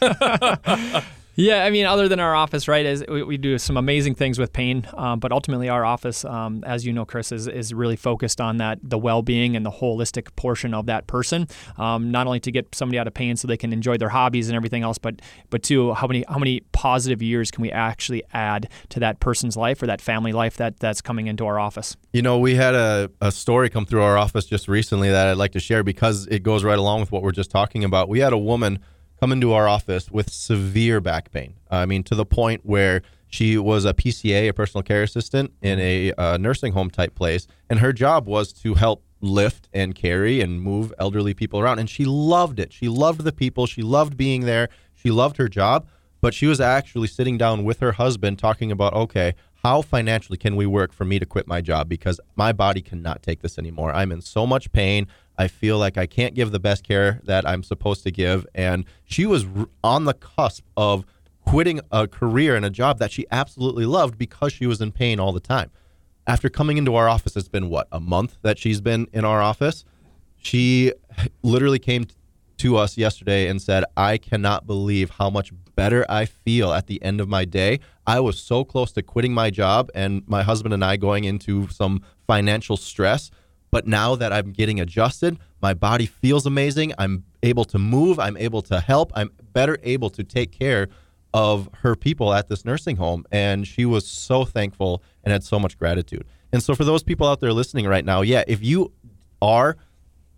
Yeah, 1.36 1.64
I 1.64 1.70
mean, 1.70 1.84
other 1.84 2.08
than 2.08 2.20
our 2.20 2.34
office, 2.34 2.68
right? 2.68 2.86
Is 2.86 3.04
we, 3.08 3.22
we 3.24 3.36
do 3.36 3.58
some 3.58 3.76
amazing 3.76 4.14
things 4.14 4.38
with 4.38 4.52
pain, 4.52 4.86
um, 4.94 5.18
but 5.18 5.32
ultimately 5.32 5.68
our 5.68 5.84
office, 5.84 6.24
um, 6.24 6.62
as 6.64 6.86
you 6.86 6.92
know, 6.92 7.04
Chris, 7.04 7.32
is, 7.32 7.48
is 7.48 7.74
really 7.74 7.96
focused 7.96 8.40
on 8.40 8.58
that 8.58 8.78
the 8.82 8.98
well-being 8.98 9.56
and 9.56 9.66
the 9.66 9.70
holistic 9.70 10.34
portion 10.36 10.74
of 10.74 10.86
that 10.86 11.06
person. 11.08 11.48
Um, 11.76 12.12
not 12.12 12.26
only 12.26 12.40
to 12.40 12.52
get 12.52 12.72
somebody 12.74 12.98
out 12.98 13.08
of 13.08 13.14
pain 13.14 13.36
so 13.36 13.48
they 13.48 13.56
can 13.56 13.72
enjoy 13.72 13.96
their 13.96 14.10
hobbies 14.10 14.48
and 14.48 14.54
everything 14.56 14.82
else, 14.82 14.98
but 14.98 15.20
but 15.50 15.62
two, 15.64 15.92
how 15.94 16.06
many 16.06 16.24
how 16.28 16.38
many 16.38 16.60
positive 16.72 17.20
years 17.20 17.50
can 17.50 17.62
we 17.62 17.72
actually 17.72 18.22
add 18.32 18.68
to 18.90 19.00
that 19.00 19.18
person's 19.18 19.56
life 19.56 19.82
or 19.82 19.86
that 19.86 20.00
family 20.00 20.32
life 20.32 20.56
that 20.58 20.78
that's 20.78 21.00
coming 21.00 21.26
into 21.26 21.46
our 21.46 21.58
office? 21.58 21.96
You 22.12 22.22
know, 22.22 22.38
we 22.38 22.54
had 22.54 22.74
a, 22.76 23.10
a 23.20 23.32
story 23.32 23.70
come 23.70 23.86
through 23.86 24.02
our 24.02 24.16
office 24.16 24.46
just 24.46 24.68
recently 24.68 25.10
that 25.10 25.26
I'd 25.26 25.36
like 25.36 25.52
to 25.52 25.60
share 25.60 25.82
because 25.82 26.28
it 26.28 26.44
goes 26.44 26.62
right 26.62 26.78
along 26.78 27.00
with 27.00 27.10
what 27.10 27.22
we're 27.22 27.32
just 27.32 27.50
talking 27.50 27.82
about. 27.82 28.08
We 28.08 28.20
had 28.20 28.32
a 28.32 28.38
woman 28.38 28.78
come 29.24 29.32
into 29.32 29.54
our 29.54 29.66
office 29.66 30.10
with 30.10 30.30
severe 30.30 31.00
back 31.00 31.30
pain. 31.30 31.54
I 31.70 31.86
mean, 31.86 32.02
to 32.04 32.14
the 32.14 32.26
point 32.26 32.60
where 32.62 33.00
she 33.26 33.56
was 33.56 33.86
a 33.86 33.94
PCA, 33.94 34.50
a 34.50 34.52
personal 34.52 34.82
care 34.82 35.02
assistant 35.02 35.50
in 35.62 35.80
a 35.80 36.12
uh, 36.12 36.36
nursing 36.36 36.74
home 36.74 36.90
type 36.90 37.14
place, 37.14 37.46
and 37.70 37.78
her 37.78 37.90
job 37.90 38.26
was 38.26 38.52
to 38.52 38.74
help 38.74 39.02
lift 39.22 39.70
and 39.72 39.94
carry 39.94 40.42
and 40.42 40.60
move 40.60 40.92
elderly 40.98 41.32
people 41.32 41.58
around. 41.58 41.78
And 41.78 41.88
she 41.88 42.04
loved 42.04 42.60
it. 42.60 42.70
She 42.70 42.86
loved 42.86 43.24
the 43.24 43.32
people. 43.32 43.64
She 43.64 43.80
loved 43.80 44.18
being 44.18 44.42
there. 44.42 44.68
She 44.92 45.10
loved 45.10 45.38
her 45.38 45.48
job. 45.48 45.88
But 46.20 46.34
she 46.34 46.46
was 46.46 46.60
actually 46.60 47.08
sitting 47.08 47.38
down 47.38 47.64
with 47.64 47.80
her 47.80 47.92
husband 47.92 48.38
talking 48.38 48.70
about, 48.70 48.92
okay, 48.92 49.34
how 49.64 49.80
financially 49.80 50.36
can 50.36 50.54
we 50.54 50.66
work 50.66 50.92
for 50.92 51.06
me 51.06 51.18
to 51.18 51.24
quit 51.24 51.48
my 51.48 51.62
job 51.62 51.88
because 51.88 52.20
my 52.36 52.52
body 52.52 52.82
cannot 52.82 53.22
take 53.22 53.40
this 53.40 53.56
anymore. 53.56 53.90
I'm 53.94 54.12
in 54.12 54.20
so 54.20 54.46
much 54.46 54.70
pain. 54.72 55.06
I 55.36 55.48
feel 55.48 55.78
like 55.78 55.96
I 55.96 56.06
can't 56.06 56.34
give 56.34 56.52
the 56.52 56.60
best 56.60 56.84
care 56.84 57.20
that 57.24 57.46
I'm 57.46 57.62
supposed 57.62 58.02
to 58.04 58.10
give. 58.10 58.46
And 58.54 58.84
she 59.04 59.26
was 59.26 59.46
on 59.82 60.04
the 60.04 60.14
cusp 60.14 60.64
of 60.76 61.04
quitting 61.44 61.80
a 61.90 62.06
career 62.06 62.56
and 62.56 62.64
a 62.64 62.70
job 62.70 62.98
that 62.98 63.10
she 63.10 63.26
absolutely 63.30 63.86
loved 63.86 64.16
because 64.16 64.52
she 64.52 64.66
was 64.66 64.80
in 64.80 64.92
pain 64.92 65.20
all 65.20 65.32
the 65.32 65.40
time. 65.40 65.70
After 66.26 66.48
coming 66.48 66.78
into 66.78 66.94
our 66.94 67.08
office, 67.08 67.36
it's 67.36 67.48
been 67.48 67.68
what, 67.68 67.88
a 67.92 68.00
month 68.00 68.38
that 68.42 68.58
she's 68.58 68.80
been 68.80 69.08
in 69.12 69.24
our 69.24 69.42
office? 69.42 69.84
She 70.36 70.92
literally 71.42 71.78
came 71.78 72.06
to 72.58 72.76
us 72.76 72.96
yesterday 72.96 73.48
and 73.48 73.60
said, 73.60 73.84
I 73.96 74.16
cannot 74.16 74.66
believe 74.66 75.10
how 75.10 75.28
much 75.28 75.52
better 75.74 76.06
I 76.08 76.24
feel 76.24 76.72
at 76.72 76.86
the 76.86 77.02
end 77.02 77.20
of 77.20 77.28
my 77.28 77.44
day. 77.44 77.80
I 78.06 78.20
was 78.20 78.38
so 78.38 78.64
close 78.64 78.92
to 78.92 79.02
quitting 79.02 79.34
my 79.34 79.50
job 79.50 79.90
and 79.94 80.22
my 80.26 80.42
husband 80.42 80.72
and 80.72 80.84
I 80.84 80.96
going 80.96 81.24
into 81.24 81.68
some 81.68 82.02
financial 82.26 82.76
stress 82.76 83.30
but 83.74 83.88
now 83.88 84.14
that 84.14 84.32
I'm 84.32 84.52
getting 84.52 84.78
adjusted, 84.78 85.36
my 85.60 85.74
body 85.74 86.06
feels 86.06 86.46
amazing. 86.46 86.92
I'm 86.96 87.24
able 87.42 87.64
to 87.64 87.76
move. 87.76 88.20
I'm 88.20 88.36
able 88.36 88.62
to 88.62 88.78
help. 88.78 89.10
I'm 89.16 89.32
better 89.52 89.78
able 89.82 90.10
to 90.10 90.22
take 90.22 90.52
care 90.52 90.86
of 91.32 91.68
her 91.80 91.96
people 91.96 92.32
at 92.32 92.46
this 92.46 92.64
nursing 92.64 92.98
home. 92.98 93.24
And 93.32 93.66
she 93.66 93.84
was 93.84 94.06
so 94.06 94.44
thankful 94.44 95.02
and 95.24 95.32
had 95.32 95.42
so 95.42 95.58
much 95.58 95.76
gratitude. 95.76 96.24
And 96.52 96.62
so, 96.62 96.76
for 96.76 96.84
those 96.84 97.02
people 97.02 97.26
out 97.26 97.40
there 97.40 97.52
listening 97.52 97.88
right 97.88 98.04
now, 98.04 98.20
yeah, 98.20 98.44
if 98.46 98.62
you 98.62 98.92
are, 99.42 99.76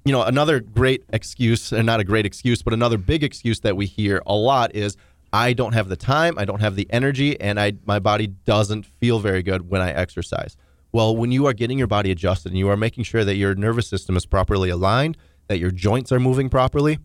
you 0.07 0.13
know, 0.13 0.23
another 0.23 0.61
great 0.61 1.05
excuse, 1.11 1.73
and 1.75 1.85
not 1.85 2.01
a 2.01 2.05
great 2.05 2.25
excuse, 2.25 2.63
but 2.63 2.73
another 2.73 2.97
big 2.97 3.23
excuse 3.23 3.61
that 3.61 3.77
we 3.77 3.85
hear 3.85 4.23
a 4.25 4.35
lot 4.35 4.75
is, 4.75 4.97
I 5.31 5.53
don't 5.53 5.75
have 5.75 5.91
the 5.91 5.97
time, 5.97 6.39
I 6.39 6.47
don't 6.47 6.61
have 6.61 6.75
the 6.75 6.87
energy, 6.89 7.39
and 7.39 7.61
I 7.61 7.75
my 7.85 7.99
body 7.99 8.29
doesn't 8.29 8.87
feel 8.87 9.19
very 9.19 9.43
good 9.43 9.69
when 9.69 9.83
I 9.83 9.91
exercise. 9.93 10.57
Well, 10.97 11.15
when 11.15 11.31
you 11.31 11.45
are 11.45 11.53
getting 11.53 11.77
your 11.77 11.89
body 11.89 12.11
adjusted 12.11 12.53
and 12.53 12.59
you 12.59 12.71
are 12.71 12.77
making 12.77 13.05
sure 13.05 13.23
that 13.23 13.35
your 13.37 13.55
nervous 13.55 13.87
system 13.87 14.17
is 14.17 14.25
properly 14.25 14.71
aligned, 14.71 15.19
that 15.47 15.59
your 15.59 15.71
joints 15.71 16.11
are 16.11 16.19
moving 16.19 16.49
properly, 16.49 16.99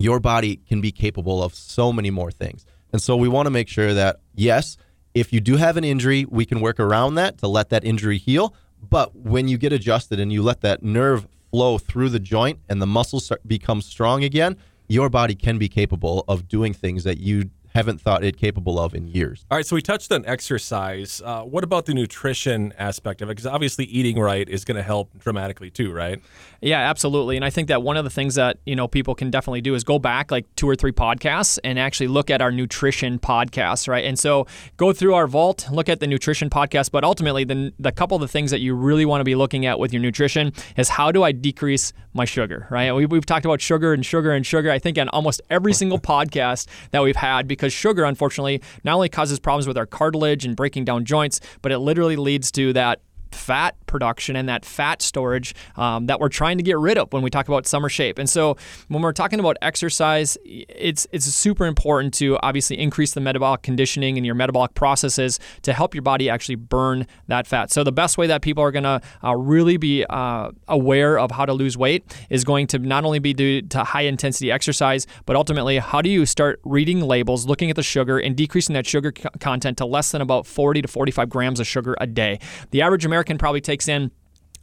your 0.00 0.18
body 0.18 0.56
can 0.56 0.80
be 0.80 0.90
capable 0.90 1.40
of 1.40 1.54
so 1.54 1.92
many 1.92 2.10
more 2.10 2.32
things. 2.32 2.66
And 2.92 3.00
so 3.00 3.14
we 3.14 3.28
want 3.28 3.46
to 3.46 3.50
make 3.50 3.68
sure 3.68 3.94
that, 3.94 4.16
yes, 4.34 4.76
if 5.14 5.32
you 5.32 5.40
do 5.40 5.54
have 5.54 5.76
an 5.76 5.84
injury, 5.84 6.26
we 6.28 6.44
can 6.44 6.60
work 6.60 6.80
around 6.80 7.14
that 7.14 7.38
to 7.38 7.46
let 7.46 7.68
that 7.68 7.84
injury 7.84 8.18
heal. 8.18 8.56
But 8.90 9.14
when 9.14 9.46
you 9.46 9.56
get 9.56 9.72
adjusted 9.72 10.18
and 10.18 10.32
you 10.32 10.42
let 10.42 10.60
that 10.62 10.82
nerve 10.82 11.28
flow 11.52 11.78
through 11.78 12.08
the 12.08 12.18
joint 12.18 12.58
and 12.68 12.82
the 12.82 12.86
muscles 12.86 13.30
become 13.46 13.82
strong 13.82 14.24
again, 14.24 14.56
your 14.88 15.08
body 15.08 15.36
can 15.36 15.58
be 15.58 15.68
capable 15.68 16.24
of 16.26 16.48
doing 16.48 16.74
things 16.74 17.04
that 17.04 17.18
you 17.18 17.50
haven't 17.74 18.00
thought 18.00 18.24
it 18.24 18.36
capable 18.36 18.78
of 18.78 18.94
in 18.94 19.06
years. 19.06 19.44
All 19.50 19.56
right, 19.56 19.66
so 19.66 19.76
we 19.76 19.82
touched 19.82 20.12
on 20.12 20.24
exercise. 20.26 21.22
Uh, 21.24 21.42
what 21.42 21.64
about 21.64 21.86
the 21.86 21.94
nutrition 21.94 22.72
aspect 22.78 23.22
of 23.22 23.28
it? 23.28 23.32
Because 23.32 23.46
obviously, 23.46 23.84
eating 23.86 24.18
right 24.18 24.48
is 24.48 24.64
going 24.64 24.76
to 24.76 24.82
help 24.82 25.18
dramatically 25.18 25.70
too, 25.70 25.92
right? 25.92 26.20
Yeah, 26.60 26.78
absolutely. 26.78 27.36
And 27.36 27.44
I 27.44 27.50
think 27.50 27.68
that 27.68 27.82
one 27.82 27.96
of 27.96 28.04
the 28.04 28.10
things 28.10 28.34
that 28.36 28.58
you 28.66 28.76
know 28.76 28.88
people 28.88 29.14
can 29.14 29.30
definitely 29.30 29.60
do 29.60 29.74
is 29.74 29.84
go 29.84 29.98
back 29.98 30.30
like 30.30 30.46
two 30.54 30.68
or 30.68 30.76
three 30.76 30.92
podcasts 30.92 31.58
and 31.64 31.78
actually 31.78 32.08
look 32.08 32.30
at 32.30 32.40
our 32.40 32.52
nutrition 32.52 33.18
podcasts, 33.18 33.88
right? 33.88 34.04
And 34.04 34.18
so 34.18 34.46
go 34.76 34.92
through 34.92 35.14
our 35.14 35.26
vault, 35.26 35.68
look 35.70 35.88
at 35.88 36.00
the 36.00 36.06
nutrition 36.06 36.50
podcast. 36.50 36.90
But 36.90 37.04
ultimately, 37.04 37.44
the 37.44 37.72
the 37.78 37.92
couple 37.92 38.16
of 38.16 38.20
the 38.20 38.28
things 38.28 38.50
that 38.50 38.60
you 38.60 38.74
really 38.74 39.04
want 39.04 39.20
to 39.20 39.24
be 39.24 39.34
looking 39.34 39.66
at 39.66 39.78
with 39.78 39.92
your 39.92 40.02
nutrition 40.02 40.52
is 40.76 40.88
how 40.88 41.12
do 41.12 41.22
I 41.22 41.32
decrease 41.32 41.92
my 42.14 42.24
sugar, 42.24 42.66
right? 42.70 42.92
We, 42.92 43.06
we've 43.06 43.26
talked 43.26 43.44
about 43.44 43.60
sugar 43.60 43.92
and 43.92 44.04
sugar 44.04 44.32
and 44.32 44.44
sugar. 44.44 44.70
I 44.70 44.78
think 44.78 44.98
on 44.98 45.08
almost 45.08 45.40
every 45.50 45.72
single 45.72 45.98
podcast 46.12 46.66
that 46.90 47.02
we've 47.02 47.16
had 47.16 47.48
because 47.48 47.61
because 47.62 47.72
sugar, 47.72 48.02
unfortunately, 48.02 48.60
not 48.82 48.96
only 48.96 49.08
causes 49.08 49.38
problems 49.38 49.68
with 49.68 49.78
our 49.78 49.86
cartilage 49.86 50.44
and 50.44 50.56
breaking 50.56 50.84
down 50.84 51.04
joints, 51.04 51.40
but 51.62 51.70
it 51.70 51.78
literally 51.78 52.16
leads 52.16 52.50
to 52.50 52.72
that 52.72 53.00
fat 53.30 53.76
production 53.92 54.34
and 54.34 54.48
that 54.48 54.64
fat 54.64 55.02
storage 55.02 55.54
um, 55.76 56.06
that 56.06 56.18
we're 56.18 56.28
trying 56.28 56.56
to 56.56 56.64
get 56.64 56.78
rid 56.78 56.98
of 56.98 57.12
when 57.12 57.22
we 57.22 57.30
talk 57.30 57.46
about 57.46 57.66
summer 57.66 57.88
shape. 57.88 58.18
And 58.18 58.28
so 58.28 58.56
when 58.88 59.02
we're 59.02 59.12
talking 59.12 59.38
about 59.38 59.56
exercise, 59.62 60.36
it's 60.44 61.06
it's 61.12 61.26
super 61.26 61.66
important 61.66 62.14
to 62.14 62.38
obviously 62.42 62.78
increase 62.78 63.12
the 63.12 63.20
metabolic 63.20 63.62
conditioning 63.62 64.16
and 64.16 64.26
your 64.26 64.34
metabolic 64.34 64.74
processes 64.74 65.38
to 65.62 65.72
help 65.72 65.94
your 65.94 66.02
body 66.02 66.28
actually 66.28 66.56
burn 66.56 67.06
that 67.28 67.46
fat. 67.46 67.70
So 67.70 67.84
the 67.84 67.92
best 67.92 68.18
way 68.18 68.26
that 68.26 68.42
people 68.42 68.64
are 68.64 68.72
going 68.72 68.82
to 68.84 69.00
uh, 69.22 69.36
really 69.36 69.76
be 69.76 70.04
uh, 70.08 70.50
aware 70.66 71.18
of 71.18 71.30
how 71.30 71.44
to 71.44 71.52
lose 71.52 71.76
weight 71.76 72.02
is 72.30 72.44
going 72.44 72.66
to 72.68 72.78
not 72.78 73.04
only 73.04 73.18
be 73.18 73.34
due 73.34 73.62
to 73.62 73.84
high 73.84 74.02
intensity 74.02 74.50
exercise, 74.50 75.06
but 75.26 75.36
ultimately 75.36 75.78
how 75.78 76.00
do 76.00 76.08
you 76.08 76.24
start 76.24 76.60
reading 76.64 77.00
labels, 77.02 77.46
looking 77.46 77.68
at 77.68 77.76
the 77.76 77.82
sugar, 77.82 78.18
and 78.18 78.36
decreasing 78.36 78.74
that 78.74 78.86
sugar 78.86 79.12
c- 79.16 79.28
content 79.38 79.76
to 79.78 79.84
less 79.84 80.10
than 80.12 80.22
about 80.22 80.46
40 80.46 80.82
to 80.82 80.88
45 80.88 81.28
grams 81.28 81.60
of 81.60 81.66
sugar 81.66 81.94
a 82.00 82.06
day. 82.06 82.38
The 82.70 82.82
average 82.82 83.04
American 83.04 83.36
probably 83.38 83.60
takes 83.60 83.81
in 83.88 84.10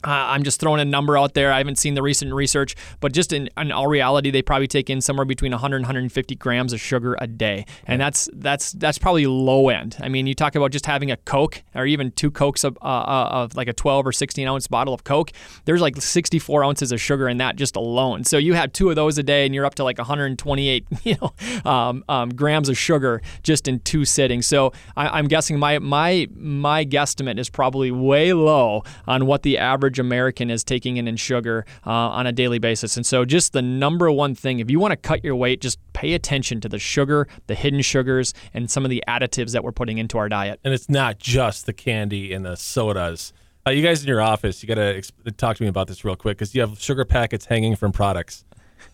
uh, 0.04 0.08
I'm 0.10 0.42
just 0.42 0.60
throwing 0.60 0.80
a 0.80 0.84
number 0.84 1.18
out 1.18 1.34
there. 1.34 1.52
I 1.52 1.58
haven't 1.58 1.76
seen 1.76 1.94
the 1.94 2.02
recent 2.02 2.32
research, 2.32 2.74
but 3.00 3.12
just 3.12 3.32
in, 3.32 3.50
in, 3.58 3.70
all 3.70 3.86
reality, 3.86 4.30
they 4.30 4.40
probably 4.40 4.66
take 4.66 4.88
in 4.88 5.00
somewhere 5.00 5.26
between 5.26 5.52
100 5.52 5.76
and 5.76 5.84
150 5.84 6.34
grams 6.36 6.72
of 6.72 6.80
sugar 6.80 7.16
a 7.20 7.26
day, 7.26 7.66
and 7.86 8.00
that's 8.00 8.28
that's 8.32 8.72
that's 8.72 8.98
probably 8.98 9.26
low 9.26 9.68
end. 9.68 9.96
I 10.00 10.08
mean, 10.08 10.26
you 10.26 10.34
talk 10.34 10.54
about 10.54 10.70
just 10.70 10.86
having 10.86 11.10
a 11.10 11.16
Coke 11.18 11.62
or 11.74 11.86
even 11.86 12.12
two 12.12 12.30
Cokes 12.30 12.64
of, 12.64 12.78
uh, 12.80 12.86
uh 12.86 13.28
of 13.30 13.56
like 13.56 13.68
a 13.68 13.72
12 13.72 14.06
or 14.06 14.12
16 14.12 14.48
ounce 14.48 14.66
bottle 14.66 14.94
of 14.94 15.04
Coke. 15.04 15.32
There's 15.66 15.80
like 15.80 16.00
64 16.00 16.64
ounces 16.64 16.92
of 16.92 17.00
sugar 17.00 17.28
in 17.28 17.36
that 17.38 17.56
just 17.56 17.76
alone. 17.76 18.24
So 18.24 18.38
you 18.38 18.54
have 18.54 18.72
two 18.72 18.88
of 18.90 18.96
those 18.96 19.18
a 19.18 19.22
day, 19.22 19.44
and 19.44 19.54
you're 19.54 19.66
up 19.66 19.74
to 19.76 19.84
like 19.84 19.98
128, 19.98 20.86
you 21.04 21.16
know, 21.20 21.70
um, 21.70 22.04
um, 22.08 22.30
grams 22.30 22.68
of 22.68 22.78
sugar 22.78 23.20
just 23.42 23.68
in 23.68 23.80
two 23.80 24.04
sittings. 24.04 24.46
So 24.46 24.72
I, 24.96 25.18
I'm 25.18 25.28
guessing 25.28 25.58
my 25.58 25.78
my 25.78 26.26
my 26.34 26.84
guesstimate 26.86 27.38
is 27.38 27.50
probably 27.50 27.90
way 27.90 28.32
low 28.32 28.82
on 29.06 29.26
what 29.26 29.42
the 29.42 29.58
average 29.58 29.89
average 29.90 29.98
American 29.98 30.50
is 30.50 30.62
taking 30.62 30.98
in 30.98 31.08
in 31.08 31.16
sugar 31.16 31.64
uh, 31.84 31.90
on 31.90 32.26
a 32.26 32.32
daily 32.32 32.60
basis. 32.60 32.96
And 32.96 33.04
so, 33.04 33.24
just 33.24 33.52
the 33.52 33.62
number 33.62 34.10
one 34.10 34.34
thing, 34.36 34.60
if 34.60 34.70
you 34.70 34.78
want 34.78 34.92
to 34.92 34.96
cut 34.96 35.24
your 35.24 35.34
weight, 35.34 35.60
just 35.60 35.78
pay 35.92 36.14
attention 36.14 36.60
to 36.60 36.68
the 36.68 36.78
sugar, 36.78 37.26
the 37.48 37.56
hidden 37.56 37.82
sugars, 37.82 38.32
and 38.54 38.70
some 38.70 38.84
of 38.84 38.90
the 38.90 39.02
additives 39.08 39.52
that 39.52 39.64
we're 39.64 39.72
putting 39.72 39.98
into 39.98 40.16
our 40.16 40.28
diet. 40.28 40.60
And 40.62 40.72
it's 40.72 40.88
not 40.88 41.18
just 41.18 41.66
the 41.66 41.72
candy 41.72 42.32
and 42.32 42.44
the 42.44 42.56
sodas. 42.56 43.32
Uh, 43.66 43.70
you 43.70 43.82
guys 43.82 44.02
in 44.02 44.08
your 44.08 44.22
office, 44.22 44.62
you 44.62 44.68
got 44.68 44.76
to 44.76 44.94
exp- 44.94 45.36
talk 45.36 45.56
to 45.56 45.62
me 45.62 45.68
about 45.68 45.88
this 45.88 46.04
real 46.04 46.16
quick 46.16 46.38
because 46.38 46.54
you 46.54 46.60
have 46.60 46.80
sugar 46.80 47.04
packets 47.04 47.46
hanging 47.46 47.74
from 47.76 47.92
products. 47.92 48.44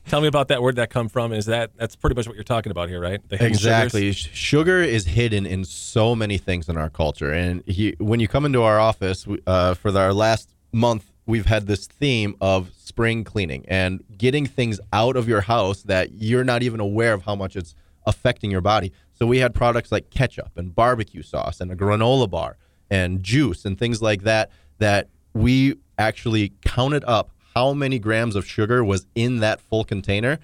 Tell 0.08 0.20
me 0.20 0.28
about 0.28 0.48
that. 0.48 0.62
Where'd 0.62 0.76
that 0.76 0.90
come 0.90 1.08
from? 1.08 1.32
Is 1.32 1.46
that 1.46 1.70
that's 1.76 1.94
pretty 1.94 2.16
much 2.16 2.26
what 2.26 2.34
you're 2.36 2.44
talking 2.44 2.70
about 2.70 2.88
here, 2.88 3.00
right? 3.00 3.20
exactly. 3.30 4.12
Sugars? 4.12 4.36
Sugar 4.36 4.80
is 4.80 5.06
hidden 5.06 5.46
in 5.46 5.64
so 5.64 6.16
many 6.16 6.38
things 6.38 6.68
in 6.68 6.76
our 6.76 6.90
culture, 6.90 7.32
and 7.32 7.62
he, 7.66 7.94
when 7.98 8.18
you 8.18 8.26
come 8.26 8.44
into 8.44 8.62
our 8.62 8.80
office 8.80 9.26
uh, 9.46 9.74
for 9.74 9.92
the, 9.92 10.00
our 10.00 10.12
last 10.12 10.55
month, 10.76 11.10
we've 11.26 11.46
had 11.46 11.66
this 11.66 11.86
theme 11.86 12.36
of 12.40 12.70
spring 12.76 13.24
cleaning 13.24 13.64
and 13.66 14.04
getting 14.16 14.46
things 14.46 14.78
out 14.92 15.16
of 15.16 15.28
your 15.28 15.40
house 15.40 15.82
that 15.82 16.12
you're 16.12 16.44
not 16.44 16.62
even 16.62 16.78
aware 16.78 17.12
of 17.12 17.22
how 17.22 17.34
much 17.34 17.56
it's 17.56 17.74
affecting 18.06 18.50
your 18.50 18.60
body. 18.60 18.92
So 19.12 19.26
we 19.26 19.38
had 19.38 19.54
products 19.54 19.90
like 19.90 20.10
ketchup 20.10 20.52
and 20.56 20.74
barbecue 20.74 21.22
sauce 21.22 21.60
and 21.60 21.72
a 21.72 21.76
granola 21.76 22.30
bar 22.30 22.56
and 22.90 23.22
juice 23.22 23.64
and 23.64 23.76
things 23.76 24.00
like 24.00 24.22
that 24.22 24.50
that 24.78 25.08
we 25.32 25.76
actually 25.98 26.52
counted 26.64 27.02
up 27.04 27.30
how 27.54 27.72
many 27.72 27.98
grams 27.98 28.36
of 28.36 28.46
sugar 28.46 28.84
was 28.84 29.06
in 29.14 29.40
that 29.40 29.60
full 29.60 29.82
container 29.82 30.38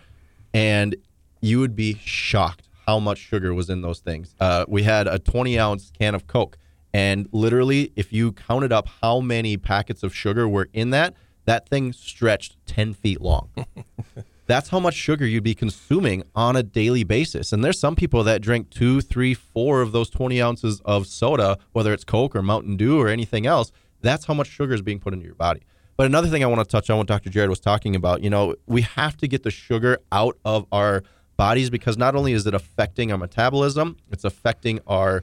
and 0.55 0.97
you 1.41 1.61
would 1.61 1.77
be 1.77 1.95
shocked 2.05 2.69
how 2.87 2.99
much 2.99 3.19
sugar 3.19 3.55
was 3.55 3.71
in 3.71 3.83
those 3.83 4.01
things. 4.01 4.35
Uh, 4.41 4.65
we 4.67 4.83
had 4.83 5.07
a 5.07 5.19
20 5.19 5.59
ounce 5.59 5.93
can 5.97 6.15
of 6.15 6.27
Coke 6.27 6.59
and 6.93 7.29
literally, 7.33 7.93
if 7.97 8.13
you 8.13 8.33
counted 8.33 8.73
up 8.73 8.89
how 9.01 9.21
many 9.21 9.57
packets 9.57 10.03
of 10.03 10.15
sugar 10.15 10.49
were 10.49 10.69
in 10.73 10.91
that, 10.91 11.15
that 11.45 11.69
thing 11.69 11.93
stretched 11.93 12.57
10 12.67 12.95
feet 12.95 13.21
long. 13.21 13.49
That's 14.47 14.69
how 14.69 14.81
much 14.81 14.95
sugar 14.95 15.25
you'd 15.25 15.45
be 15.45 15.55
consuming 15.55 16.25
on 16.35 16.57
a 16.57 16.63
daily 16.63 17.05
basis. 17.05 17.53
And 17.53 17.65
there's 17.65 17.79
some 17.79 17.97
people 17.97 18.23
that 18.25 18.43
drink 18.43 18.71
two, 18.71 19.01
three, 19.01 19.35
four 19.35 19.81
of 19.81 19.93
those 19.93 20.11
20 20.11 20.43
ounces 20.43 20.81
of 20.85 21.07
soda, 21.07 21.59
whether 21.73 21.93
it's 21.93 22.05
Coke 22.05 22.37
or 22.37 22.43
Mountain 22.43 22.77
Dew 22.77 23.01
or 23.01 23.09
anything 23.09 23.47
else. 23.47 23.73
That's 24.01 24.27
how 24.27 24.35
much 24.35 24.49
sugar 24.49 24.75
is 24.75 24.83
being 24.83 24.99
put 24.99 25.15
into 25.15 25.25
your 25.25 25.37
body. 25.37 25.63
But 25.97 26.07
another 26.07 26.29
thing 26.29 26.43
I 26.43 26.49
want 26.49 26.61
to 26.61 26.71
touch 26.71 26.91
on 26.91 26.99
what 26.99 27.07
Dr. 27.07 27.31
Jared 27.31 27.51
was 27.51 27.61
talking 27.61 27.95
about, 27.95 28.23
you 28.23 28.31
know, 28.31 28.57
we 28.67 28.83
have 28.83 29.17
to 29.19 29.29
get 29.29 29.43
the 29.43 29.51
sugar 29.51 29.99
out 30.11 30.37
of 30.45 30.67
our 30.73 31.03
bodies 31.37 31.71
because 31.71 31.97
not 31.97 32.17
only 32.17 32.33
is 32.33 32.47
it 32.47 32.55
affecting 32.55 33.13
our 33.13 33.19
metabolism, 33.19 33.97
it's 34.11 34.25
affecting 34.25 34.81
our 34.87 35.23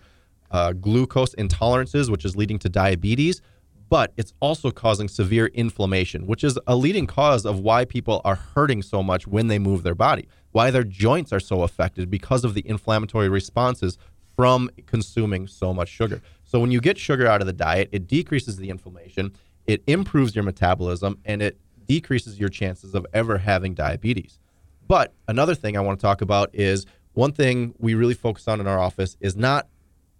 uh, 0.51 0.73
glucose 0.73 1.35
intolerances, 1.35 2.09
which 2.09 2.25
is 2.25 2.35
leading 2.35 2.59
to 2.59 2.69
diabetes, 2.69 3.41
but 3.89 4.13
it's 4.17 4.33
also 4.39 4.69
causing 4.69 5.07
severe 5.07 5.47
inflammation, 5.47 6.27
which 6.27 6.43
is 6.43 6.59
a 6.67 6.75
leading 6.75 7.07
cause 7.07 7.45
of 7.45 7.59
why 7.59 7.85
people 7.85 8.21
are 8.23 8.35
hurting 8.35 8.81
so 8.81 9.01
much 9.01 9.25
when 9.25 9.47
they 9.47 9.57
move 9.57 9.83
their 9.83 9.95
body, 9.95 10.27
why 10.51 10.69
their 10.69 10.83
joints 10.83 11.33
are 11.33 11.39
so 11.39 11.63
affected 11.63 12.09
because 12.09 12.43
of 12.43 12.53
the 12.53 12.67
inflammatory 12.67 13.29
responses 13.29 13.97
from 14.35 14.69
consuming 14.85 15.47
so 15.47 15.73
much 15.73 15.89
sugar. 15.89 16.21
So 16.43 16.59
when 16.59 16.71
you 16.71 16.79
get 16.79 16.97
sugar 16.97 17.27
out 17.27 17.41
of 17.41 17.47
the 17.47 17.53
diet, 17.53 17.89
it 17.91 18.07
decreases 18.07 18.57
the 18.57 18.69
inflammation, 18.69 19.33
it 19.65 19.83
improves 19.87 20.35
your 20.35 20.43
metabolism, 20.43 21.19
and 21.25 21.41
it 21.41 21.59
decreases 21.85 22.39
your 22.39 22.49
chances 22.49 22.93
of 22.93 23.05
ever 23.13 23.39
having 23.39 23.73
diabetes. 23.73 24.39
But 24.87 25.13
another 25.27 25.55
thing 25.55 25.77
I 25.77 25.81
want 25.81 25.99
to 25.99 26.01
talk 26.01 26.21
about 26.21 26.49
is 26.53 26.85
one 27.13 27.31
thing 27.31 27.73
we 27.79 27.95
really 27.95 28.13
focus 28.13 28.47
on 28.47 28.59
in 28.59 28.67
our 28.67 28.79
office 28.79 29.17
is 29.19 29.35
not 29.35 29.67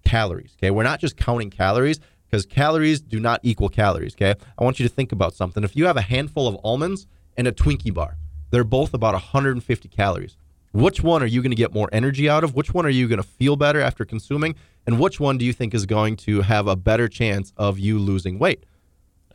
calories. 0.09 0.55
Okay. 0.57 0.71
We're 0.71 0.83
not 0.83 0.99
just 0.99 1.17
counting 1.17 1.49
calories 1.49 1.99
because 2.25 2.45
calories 2.45 2.99
do 2.99 3.19
not 3.19 3.39
equal 3.43 3.69
calories. 3.69 4.15
Okay. 4.15 4.33
I 4.57 4.63
want 4.63 4.79
you 4.79 4.87
to 4.87 4.93
think 4.93 5.11
about 5.11 5.33
something. 5.33 5.63
If 5.63 5.75
you 5.75 5.85
have 5.85 5.97
a 5.97 6.01
handful 6.01 6.47
of 6.47 6.57
almonds 6.63 7.05
and 7.37 7.47
a 7.47 7.51
Twinkie 7.51 7.93
bar, 7.93 8.17
they're 8.49 8.63
both 8.63 8.93
about 8.93 9.13
150 9.13 9.87
calories. 9.89 10.35
Which 10.71 11.01
one 11.01 11.23
are 11.23 11.27
you 11.27 11.41
going 11.41 11.51
to 11.51 11.55
get 11.55 11.73
more 11.73 11.89
energy 11.91 12.29
out 12.29 12.43
of? 12.43 12.55
Which 12.55 12.73
one 12.73 12.85
are 12.85 12.89
you 12.89 13.07
going 13.07 13.21
to 13.21 13.27
feel 13.27 13.55
better 13.55 13.81
after 13.81 14.05
consuming? 14.05 14.55
And 14.85 14.99
which 14.99 15.19
one 15.19 15.37
do 15.37 15.45
you 15.45 15.53
think 15.53 15.73
is 15.73 15.85
going 15.85 16.15
to 16.17 16.41
have 16.41 16.67
a 16.67 16.75
better 16.75 17.07
chance 17.07 17.53
of 17.57 17.79
you 17.79 17.99
losing 17.99 18.39
weight? 18.39 18.65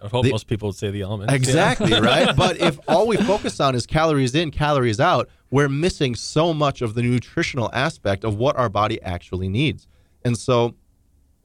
I 0.03 0.09
hope 0.09 0.25
the, 0.25 0.31
most 0.31 0.49
people 0.49 0.69
would 0.69 0.77
say 0.77 0.91
the 0.91 1.03
almonds. 1.03 1.33
Exactly, 1.33 1.91
yeah. 1.91 1.99
right? 2.13 2.37
But 2.37 2.59
if 2.59 2.79
all 2.89 3.07
we 3.07 3.17
focus 3.17 3.59
on 3.59 3.75
is 3.75 3.87
calories 3.87 4.35
in, 4.35 4.51
calories 4.51 5.01
out, 5.01 5.29
we're 5.51 5.69
missing 5.69 6.15
so 6.15 6.53
much 6.53 6.83
of 6.83 6.95
the 6.95 7.03
nutritional 7.03 7.71
aspect 7.73 8.25
of 8.25 8.37
what 8.37 8.57
our 8.57 8.69
body 8.69 9.01
actually 9.03 9.49
needs. 9.49 9.89
And 10.25 10.39
so, 10.39 10.75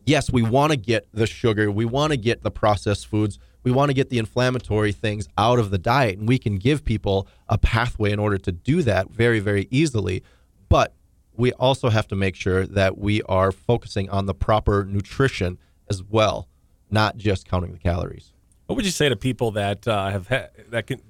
yes, 0.06 0.32
we 0.32 0.42
want 0.42 0.72
to 0.72 0.78
get 0.78 1.08
the 1.14 1.28
sugar, 1.28 1.72
we 1.72 1.86
want 1.86 2.12
to 2.12 2.18
get 2.18 2.44
the 2.44 2.52
processed 2.52 3.08
foods, 3.08 3.40
we 3.64 3.72
want 3.72 3.90
to 3.90 3.94
get 3.94 4.10
the 4.10 4.18
inflammatory 4.18 4.92
things 4.92 5.28
out 5.38 5.60
of 5.60 5.70
the 5.70 5.78
diet, 5.78 6.18
and 6.18 6.28
we 6.28 6.38
can 6.38 6.58
give 6.58 6.86
people 6.86 7.28
a 7.50 7.58
pathway 7.58 8.12
in 8.12 8.20
order 8.20 8.38
to 8.38 8.52
do 8.52 8.82
that 8.84 9.12
very, 9.12 9.40
very 9.40 9.68
easily. 9.70 10.24
But 10.70 10.94
we 11.36 11.54
also 11.54 11.90
have 11.90 12.08
to 12.08 12.16
make 12.16 12.36
sure 12.36 12.66
that 12.66 12.98
we 12.98 13.22
are 13.24 13.52
focusing 13.52 14.10
on 14.10 14.26
the 14.26 14.34
proper 14.34 14.86
nutrition 14.86 15.58
as 15.90 16.04
well, 16.04 16.48
not 16.90 17.18
just 17.18 17.48
counting 17.48 17.72
the 17.72 17.80
calories. 17.80 18.34
What 18.68 18.76
would 18.76 18.86
you 18.86 18.92
say 18.92 19.10
to 19.10 19.16
people 19.16 19.52
that 19.52 19.88
uh, 19.88 20.10
have 20.10 20.28
ha- 20.28 20.48
that 20.70 20.88
can 20.88 21.02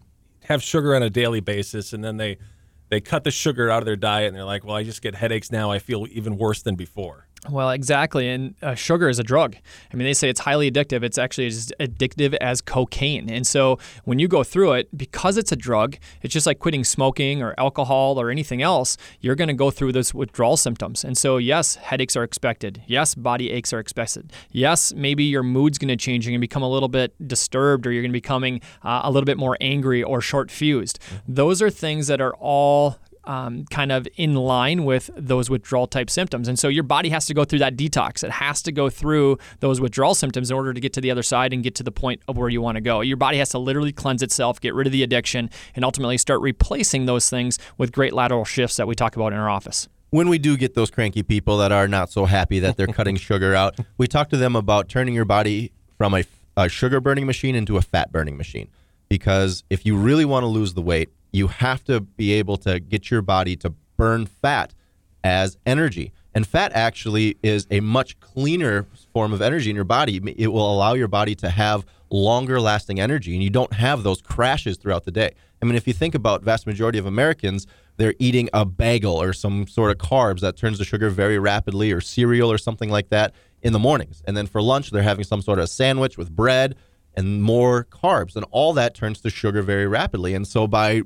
have 0.45 0.63
sugar 0.63 0.95
on 0.95 1.03
a 1.03 1.09
daily 1.09 1.41
basis, 1.41 1.93
and 1.93 2.03
then 2.03 2.17
they 2.17 2.37
they 2.89 3.01
cut 3.01 3.23
the 3.23 3.31
sugar 3.31 3.69
out 3.69 3.79
of 3.79 3.85
their 3.85 3.95
diet, 3.95 4.27
and 4.27 4.35
they're 4.35 4.45
like, 4.45 4.63
"Well, 4.63 4.75
I 4.75 4.83
just 4.83 5.01
get 5.01 5.15
headaches 5.15 5.51
now. 5.51 5.71
I 5.71 5.79
feel 5.79 6.07
even 6.11 6.37
worse 6.37 6.61
than 6.61 6.75
before." 6.75 7.27
Well, 7.47 7.71
exactly. 7.71 8.27
And 8.27 8.55
uh, 8.61 8.75
sugar 8.75 9.07
is 9.07 9.17
a 9.17 9.23
drug. 9.23 9.55
I 9.93 9.95
mean, 9.95 10.05
they 10.05 10.13
say 10.13 10.29
it's 10.29 10.41
highly 10.41 10.69
addictive. 10.69 11.03
It's 11.03 11.17
actually 11.17 11.47
as 11.47 11.71
addictive 11.79 12.35
as 12.41 12.59
cocaine. 12.61 13.29
And 13.29 13.47
so 13.47 13.79
when 14.03 14.19
you 14.19 14.27
go 14.27 14.43
through 14.43 14.73
it, 14.73 14.97
because 14.97 15.37
it's 15.37 15.51
a 15.51 15.55
drug, 15.55 15.97
it's 16.21 16.33
just 16.33 16.45
like 16.45 16.59
quitting 16.59 16.83
smoking 16.83 17.41
or 17.41 17.53
alcohol 17.57 18.19
or 18.19 18.29
anything 18.29 18.61
else, 18.61 18.97
you're 19.21 19.35
going 19.35 19.47
to 19.47 19.53
go 19.53 19.71
through 19.71 19.93
those 19.93 20.13
withdrawal 20.13 20.57
symptoms. 20.57 21.05
And 21.05 21.17
so, 21.17 21.37
yes, 21.37 21.75
headaches 21.75 22.17
are 22.17 22.23
expected. 22.23 22.81
Yes, 22.87 23.15
body 23.15 23.51
aches 23.51 23.71
are 23.71 23.79
expected. 23.79 24.33
Yes, 24.51 24.93
maybe 24.93 25.23
your 25.23 25.43
mood's 25.43 25.77
going 25.77 25.89
to 25.89 25.95
change. 25.95 26.25
You're 26.25 26.31
going 26.31 26.41
to 26.41 26.47
become 26.47 26.63
a 26.63 26.69
little 26.69 26.89
bit 26.89 27.15
disturbed 27.25 27.87
or 27.87 27.91
you're 27.91 28.01
going 28.01 28.11
to 28.11 28.13
be 28.13 28.19
becoming 28.19 28.59
uh, 28.83 29.01
a 29.03 29.11
little 29.11 29.25
bit 29.25 29.37
more 29.37 29.57
angry 29.61 30.03
or 30.03 30.19
short 30.19 30.51
fused. 30.51 30.99
Those 31.27 31.61
are 31.61 31.69
things 31.69 32.07
that 32.07 32.19
are 32.19 32.35
all 32.35 32.97
um, 33.29 33.63
kind 33.65 33.91
of 33.91 34.07
in 34.17 34.33
line 34.33 34.85
with 34.85 35.11
those 35.15 35.51
withdrawal 35.51 35.85
type 35.85 36.09
symptoms. 36.09 36.47
And 36.47 36.57
so 36.57 36.67
your 36.67 36.83
body 36.83 37.09
has 37.09 37.27
to 37.27 37.35
go 37.35 37.45
through 37.45 37.59
that 37.59 37.77
detox. 37.77 38.23
It 38.23 38.31
has 38.31 38.63
to 38.63 38.71
go 38.71 38.89
through 38.89 39.37
those 39.59 39.79
withdrawal 39.79 40.15
symptoms 40.15 40.49
in 40.49 40.57
order 40.57 40.73
to 40.73 40.81
get 40.81 40.93
to 40.93 41.01
the 41.01 41.11
other 41.11 41.21
side 41.21 41.53
and 41.53 41.61
get 41.61 41.75
to 41.75 41.83
the 41.83 41.91
point 41.91 42.23
of 42.27 42.37
where 42.37 42.49
you 42.49 42.59
want 42.59 42.77
to 42.77 42.81
go. 42.81 43.01
Your 43.01 43.17
body 43.17 43.37
has 43.37 43.49
to 43.49 43.59
literally 43.59 43.91
cleanse 43.91 44.23
itself, 44.23 44.59
get 44.59 44.73
rid 44.73 44.87
of 44.87 44.93
the 44.93 45.03
addiction, 45.03 45.51
and 45.75 45.85
ultimately 45.85 46.17
start 46.17 46.41
replacing 46.41 47.05
those 47.05 47.29
things 47.29 47.59
with 47.77 47.91
great 47.91 48.13
lateral 48.13 48.45
shifts 48.45 48.77
that 48.77 48.87
we 48.87 48.95
talk 48.95 49.15
about 49.15 49.31
in 49.31 49.37
our 49.37 49.49
office 49.49 49.87
when 50.11 50.27
we 50.27 50.39
do 50.39 50.57
get 50.57 50.73
those 50.73 50.89
cranky 50.89 51.21
people 51.21 51.59
that 51.59 51.71
are 51.71 51.87
not 51.87 52.11
so 52.11 52.25
happy 52.25 52.57
that 52.57 52.77
they're 52.77 52.87
cutting 52.87 53.15
sugar 53.29 53.53
out, 53.53 53.77
we 53.99 54.07
talk 54.07 54.27
to 54.29 54.37
them 54.37 54.55
about 54.55 54.89
turning 54.89 55.13
your 55.13 55.23
body 55.23 55.71
from 55.99 56.15
a, 56.15 56.23
a, 56.57 56.67
sugar 56.67 56.99
burning 56.99 57.27
machine 57.27 57.53
into 57.53 57.77
a 57.77 57.81
fat 57.83 58.11
burning 58.11 58.35
machine. 58.35 58.69
Because 59.07 59.63
if 59.69 59.85
you 59.85 59.95
really 59.95 60.25
want 60.25 60.41
to 60.41 60.47
lose 60.47 60.73
the 60.73 60.81
weight, 60.81 61.09
you 61.31 61.47
have 61.47 61.83
to 61.85 62.01
be 62.01 62.33
able 62.33 62.57
to 62.57 62.79
get 62.79 63.11
your 63.11 63.21
body 63.21 63.55
to 63.57 63.73
burn 63.97 64.25
fat 64.25 64.73
as 65.23 65.57
energy. 65.65 66.11
And 66.33 66.47
fat 66.47 66.71
actually 66.73 67.37
is 67.43 67.67
a 67.71 67.79
much 67.79 68.19
cleaner 68.19 68.87
form 69.11 69.33
of 69.33 69.41
energy 69.41 69.69
in 69.69 69.75
your 69.75 69.85
body. 69.85 70.21
It 70.37 70.47
will 70.47 70.73
allow 70.73 70.93
your 70.93 71.07
body 71.07 71.35
to 71.35 71.49
have 71.49 71.85
longer 72.11 72.59
lasting 72.59 72.99
energy 72.99 73.33
and 73.33 73.43
you 73.43 73.49
don't 73.49 73.73
have 73.73 74.03
those 74.03 74.21
crashes 74.21 74.77
throughout 74.77 75.05
the 75.05 75.11
day. 75.11 75.31
I 75.61 75.65
mean, 75.65 75.75
if 75.75 75.87
you 75.87 75.93
think 75.93 76.15
about 76.15 76.43
vast 76.43 76.65
majority 76.65 76.97
of 76.97 77.05
Americans, 77.05 77.67
they're 77.97 78.15
eating 78.17 78.49
a 78.53 78.65
bagel 78.65 79.21
or 79.21 79.33
some 79.33 79.67
sort 79.67 79.91
of 79.91 79.97
carbs 79.97 80.39
that 80.39 80.55
turns 80.55 80.77
to 80.77 80.85
sugar 80.85 81.09
very 81.09 81.37
rapidly 81.37 81.91
or 81.91 81.99
cereal 81.99 82.51
or 82.51 82.57
something 82.57 82.89
like 82.89 83.09
that 83.09 83.33
in 83.61 83.73
the 83.73 83.79
mornings. 83.79 84.23
And 84.25 84.37
then 84.37 84.47
for 84.47 84.61
lunch, 84.61 84.89
they're 84.91 85.03
having 85.03 85.25
some 85.25 85.41
sort 85.41 85.59
of 85.59 85.69
sandwich 85.69 86.17
with 86.17 86.33
bread 86.33 86.75
and 87.19 87.43
more 87.43 87.83
carbs. 87.83 88.35
And 88.35 88.45
all 88.49 88.71
that 88.73 88.95
turns 88.95 89.19
to 89.21 89.29
sugar 89.29 89.61
very 89.61 89.85
rapidly. 89.85 90.33
And 90.33 90.47
so 90.47 90.67
by 90.67 91.01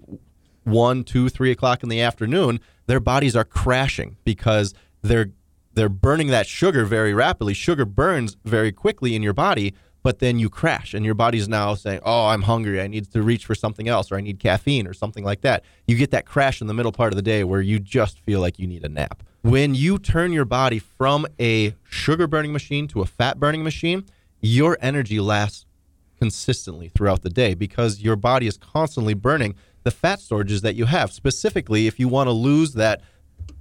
one, 0.63 1.03
two, 1.03 1.27
three 1.27 1.51
o'clock 1.51 1.81
in 1.81 1.89
the 1.89 2.01
afternoon, 2.01 2.59
their 2.85 2.99
bodies 2.99 3.35
are 3.35 3.43
crashing 3.43 4.15
because 4.23 4.73
they're 5.01 5.31
they're 5.75 5.89
burning 5.89 6.27
that 6.27 6.45
sugar 6.45 6.85
very 6.85 7.15
rapidly. 7.15 7.55
Sugar 7.55 7.83
burns 7.83 8.37
very 8.45 8.71
quickly 8.71 9.15
in 9.15 9.23
your 9.23 9.33
body, 9.33 9.73
but 10.03 10.19
then 10.19 10.37
you 10.37 10.47
crash 10.47 10.93
and 10.93 11.03
your 11.03 11.15
body's 11.15 11.49
now 11.49 11.73
saying, 11.73 11.99
"Oh, 12.05 12.27
I'm 12.27 12.43
hungry. 12.43 12.79
I 12.79 12.85
need 12.85 13.11
to 13.11 13.23
reach 13.23 13.47
for 13.47 13.55
something 13.55 13.87
else 13.87 14.11
or 14.11 14.15
I 14.15 14.21
need 14.21 14.39
caffeine 14.39 14.85
or 14.85 14.93
something 14.93 15.23
like 15.23 15.41
that." 15.41 15.63
You 15.87 15.95
get 15.97 16.11
that 16.11 16.27
crash 16.27 16.61
in 16.61 16.67
the 16.67 16.75
middle 16.75 16.91
part 16.91 17.11
of 17.11 17.15
the 17.15 17.23
day 17.23 17.43
where 17.43 17.61
you 17.61 17.79
just 17.79 18.19
feel 18.19 18.39
like 18.39 18.59
you 18.59 18.67
need 18.67 18.85
a 18.85 18.89
nap. 18.89 19.23
When 19.41 19.73
you 19.73 19.97
turn 19.97 20.31
your 20.31 20.45
body 20.45 20.77
from 20.77 21.25
a 21.39 21.73
sugar 21.89 22.27
burning 22.27 22.53
machine 22.53 22.87
to 22.89 23.01
a 23.01 23.05
fat 23.07 23.39
burning 23.39 23.63
machine, 23.63 24.05
your 24.41 24.77
energy 24.79 25.19
lasts 25.19 25.65
consistently 26.23 26.87
throughout 26.87 27.21
the 27.21 27.29
day 27.29 27.53
because 27.53 27.99
your 27.99 28.15
body 28.15 28.47
is 28.47 28.55
constantly 28.55 29.13
burning 29.13 29.53
the 29.83 29.91
fat 29.91 30.19
storages 30.19 30.61
that 30.61 30.73
you 30.73 30.85
have. 30.85 31.11
Specifically, 31.11 31.85
if 31.85 31.99
you 31.99 32.07
want 32.07 32.27
to 32.27 32.31
lose 32.31 32.75
that 32.75 33.01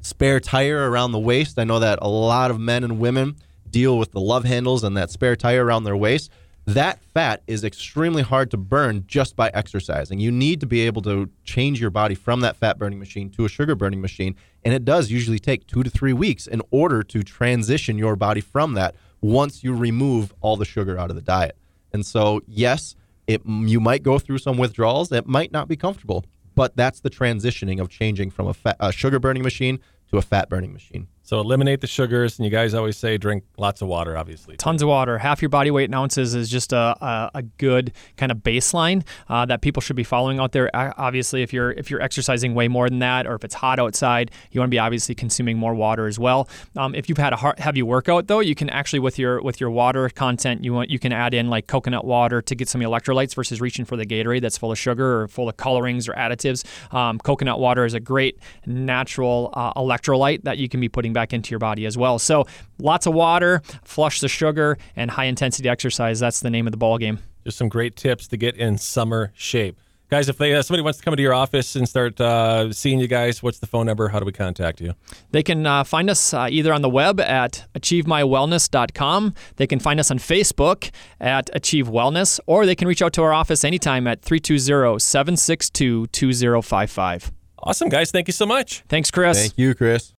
spare 0.00 0.38
tire 0.38 0.88
around 0.88 1.10
the 1.10 1.18
waist, 1.18 1.58
I 1.58 1.64
know 1.64 1.80
that 1.80 1.98
a 2.00 2.06
lot 2.06 2.52
of 2.52 2.60
men 2.60 2.84
and 2.84 3.00
women 3.00 3.34
deal 3.68 3.98
with 3.98 4.12
the 4.12 4.20
love 4.20 4.44
handles 4.44 4.84
and 4.84 4.96
that 4.96 5.10
spare 5.10 5.34
tire 5.34 5.64
around 5.64 5.82
their 5.82 5.96
waist. 5.96 6.30
That 6.64 7.02
fat 7.02 7.42
is 7.48 7.64
extremely 7.64 8.22
hard 8.22 8.52
to 8.52 8.56
burn 8.56 9.06
just 9.08 9.34
by 9.34 9.50
exercising. 9.52 10.20
You 10.20 10.30
need 10.30 10.60
to 10.60 10.66
be 10.66 10.82
able 10.82 11.02
to 11.02 11.28
change 11.42 11.80
your 11.80 11.90
body 11.90 12.14
from 12.14 12.42
that 12.42 12.54
fat 12.54 12.78
burning 12.78 13.00
machine 13.00 13.28
to 13.30 13.44
a 13.44 13.48
sugar 13.48 13.74
burning 13.74 14.00
machine. 14.00 14.36
And 14.64 14.72
it 14.72 14.84
does 14.84 15.10
usually 15.10 15.40
take 15.40 15.66
two 15.66 15.82
to 15.82 15.90
three 15.90 16.12
weeks 16.12 16.46
in 16.46 16.62
order 16.70 17.02
to 17.02 17.24
transition 17.24 17.98
your 17.98 18.14
body 18.14 18.40
from 18.40 18.74
that 18.74 18.94
once 19.20 19.64
you 19.64 19.74
remove 19.74 20.32
all 20.40 20.56
the 20.56 20.64
sugar 20.64 20.96
out 20.96 21.10
of 21.10 21.16
the 21.16 21.22
diet. 21.22 21.56
And 21.92 22.04
so, 22.04 22.40
yes, 22.46 22.96
it 23.26 23.42
you 23.46 23.80
might 23.80 24.02
go 24.02 24.18
through 24.18 24.38
some 24.38 24.58
withdrawals. 24.58 25.12
It 25.12 25.26
might 25.26 25.52
not 25.52 25.68
be 25.68 25.76
comfortable, 25.76 26.24
but 26.54 26.76
that's 26.76 27.00
the 27.00 27.10
transitioning 27.10 27.80
of 27.80 27.88
changing 27.88 28.30
from 28.30 28.48
a, 28.48 28.54
fat, 28.54 28.76
a 28.80 28.92
sugar 28.92 29.18
burning 29.18 29.42
machine 29.42 29.78
to 30.10 30.18
a 30.18 30.22
fat 30.22 30.48
burning 30.48 30.72
machine. 30.72 31.08
So 31.32 31.40
eliminate 31.40 31.80
the 31.80 31.86
sugars, 31.86 32.38
and 32.38 32.44
you 32.44 32.50
guys 32.50 32.74
always 32.74 32.98
say 32.98 33.16
drink 33.16 33.44
lots 33.56 33.80
of 33.80 33.88
water, 33.88 34.18
obviously. 34.18 34.58
Tons 34.58 34.82
of 34.82 34.88
water. 34.90 35.16
Half 35.16 35.40
your 35.40 35.48
body 35.48 35.70
weight 35.70 35.88
in 35.88 35.94
ounces 35.94 36.34
is 36.34 36.50
just 36.50 36.74
a, 36.74 36.94
a, 37.02 37.30
a 37.36 37.42
good 37.56 37.94
kind 38.18 38.30
of 38.30 38.36
baseline 38.40 39.02
uh, 39.30 39.46
that 39.46 39.62
people 39.62 39.80
should 39.80 39.96
be 39.96 40.04
following 40.04 40.38
out 40.38 40.52
there. 40.52 40.68
Obviously, 40.74 41.40
if 41.40 41.50
you're 41.50 41.70
if 41.70 41.90
you're 41.90 42.02
exercising 42.02 42.52
way 42.52 42.68
more 42.68 42.86
than 42.90 42.98
that, 42.98 43.26
or 43.26 43.34
if 43.34 43.44
it's 43.44 43.54
hot 43.54 43.78
outside, 43.78 44.30
you 44.50 44.60
want 44.60 44.68
to 44.68 44.74
be 44.74 44.78
obviously 44.78 45.14
consuming 45.14 45.56
more 45.56 45.74
water 45.74 46.06
as 46.06 46.18
well. 46.18 46.50
Um, 46.76 46.94
if 46.94 47.08
you've 47.08 47.16
had 47.16 47.32
a 47.32 47.54
heavy 47.56 47.82
workout 47.82 48.26
though, 48.26 48.40
you 48.40 48.54
can 48.54 48.68
actually 48.68 48.98
with 48.98 49.18
your 49.18 49.40
with 49.40 49.58
your 49.58 49.70
water 49.70 50.10
content, 50.10 50.62
you 50.62 50.74
want 50.74 50.90
you 50.90 50.98
can 50.98 51.12
add 51.12 51.32
in 51.32 51.48
like 51.48 51.66
coconut 51.66 52.04
water 52.04 52.42
to 52.42 52.54
get 52.54 52.68
some 52.68 52.82
electrolytes 52.82 53.34
versus 53.34 53.58
reaching 53.58 53.86
for 53.86 53.96
the 53.96 54.04
Gatorade 54.04 54.42
that's 54.42 54.58
full 54.58 54.70
of 54.70 54.78
sugar 54.78 55.22
or 55.22 55.28
full 55.28 55.48
of 55.48 55.56
colorings 55.56 56.10
or 56.10 56.12
additives. 56.12 56.62
Um, 56.94 57.18
coconut 57.18 57.58
water 57.58 57.86
is 57.86 57.94
a 57.94 58.00
great 58.00 58.38
natural 58.66 59.48
uh, 59.54 59.72
electrolyte 59.80 60.42
that 60.42 60.58
you 60.58 60.68
can 60.68 60.78
be 60.78 60.90
putting 60.90 61.14
back 61.14 61.21
into 61.30 61.50
your 61.50 61.58
body 61.58 61.86
as 61.86 61.96
well. 61.96 62.18
So 62.18 62.46
lots 62.78 63.06
of 63.06 63.14
water, 63.14 63.62
flush 63.84 64.20
the 64.20 64.28
sugar, 64.28 64.78
and 64.96 65.10
high 65.10 65.26
intensity 65.26 65.68
exercise. 65.68 66.18
That's 66.20 66.40
the 66.40 66.50
name 66.50 66.66
of 66.66 66.70
the 66.70 66.76
ball 66.78 66.98
game. 66.98 67.18
Just 67.44 67.58
some 67.58 67.68
great 67.68 67.96
tips 67.96 68.28
to 68.28 68.36
get 68.36 68.56
in 68.56 68.78
summer 68.78 69.32
shape. 69.34 69.78
Guys, 70.12 70.28
if 70.28 70.36
they, 70.36 70.52
uh, 70.54 70.60
somebody 70.60 70.82
wants 70.82 70.98
to 70.98 71.04
come 71.04 71.14
into 71.14 71.22
your 71.22 71.32
office 71.32 71.74
and 71.74 71.88
start 71.88 72.20
uh, 72.20 72.70
seeing 72.70 73.00
you 73.00 73.08
guys, 73.08 73.42
what's 73.42 73.60
the 73.60 73.66
phone 73.66 73.86
number? 73.86 74.08
How 74.08 74.18
do 74.18 74.26
we 74.26 74.32
contact 74.32 74.78
you? 74.78 74.92
They 75.30 75.42
can 75.42 75.64
uh, 75.64 75.84
find 75.84 76.10
us 76.10 76.34
uh, 76.34 76.48
either 76.50 76.70
on 76.74 76.82
the 76.82 76.90
web 76.90 77.18
at 77.18 77.64
achievemywellness.com. 77.74 79.34
They 79.56 79.66
can 79.66 79.78
find 79.78 79.98
us 79.98 80.10
on 80.10 80.18
Facebook 80.18 80.90
at 81.18 81.48
Achieve 81.54 81.88
Wellness, 81.88 82.40
or 82.46 82.66
they 82.66 82.74
can 82.74 82.88
reach 82.88 83.00
out 83.00 83.14
to 83.14 83.22
our 83.22 83.32
office 83.32 83.64
anytime 83.64 84.06
at 84.06 84.20
320 84.20 84.98
762 84.98 86.08
2055. 86.08 87.32
Awesome, 87.58 87.88
guys. 87.88 88.10
Thank 88.10 88.28
you 88.28 88.32
so 88.32 88.44
much. 88.44 88.82
Thanks, 88.88 89.10
Chris. 89.10 89.38
Thank 89.38 89.56
you, 89.56 89.74
Chris. 89.74 90.10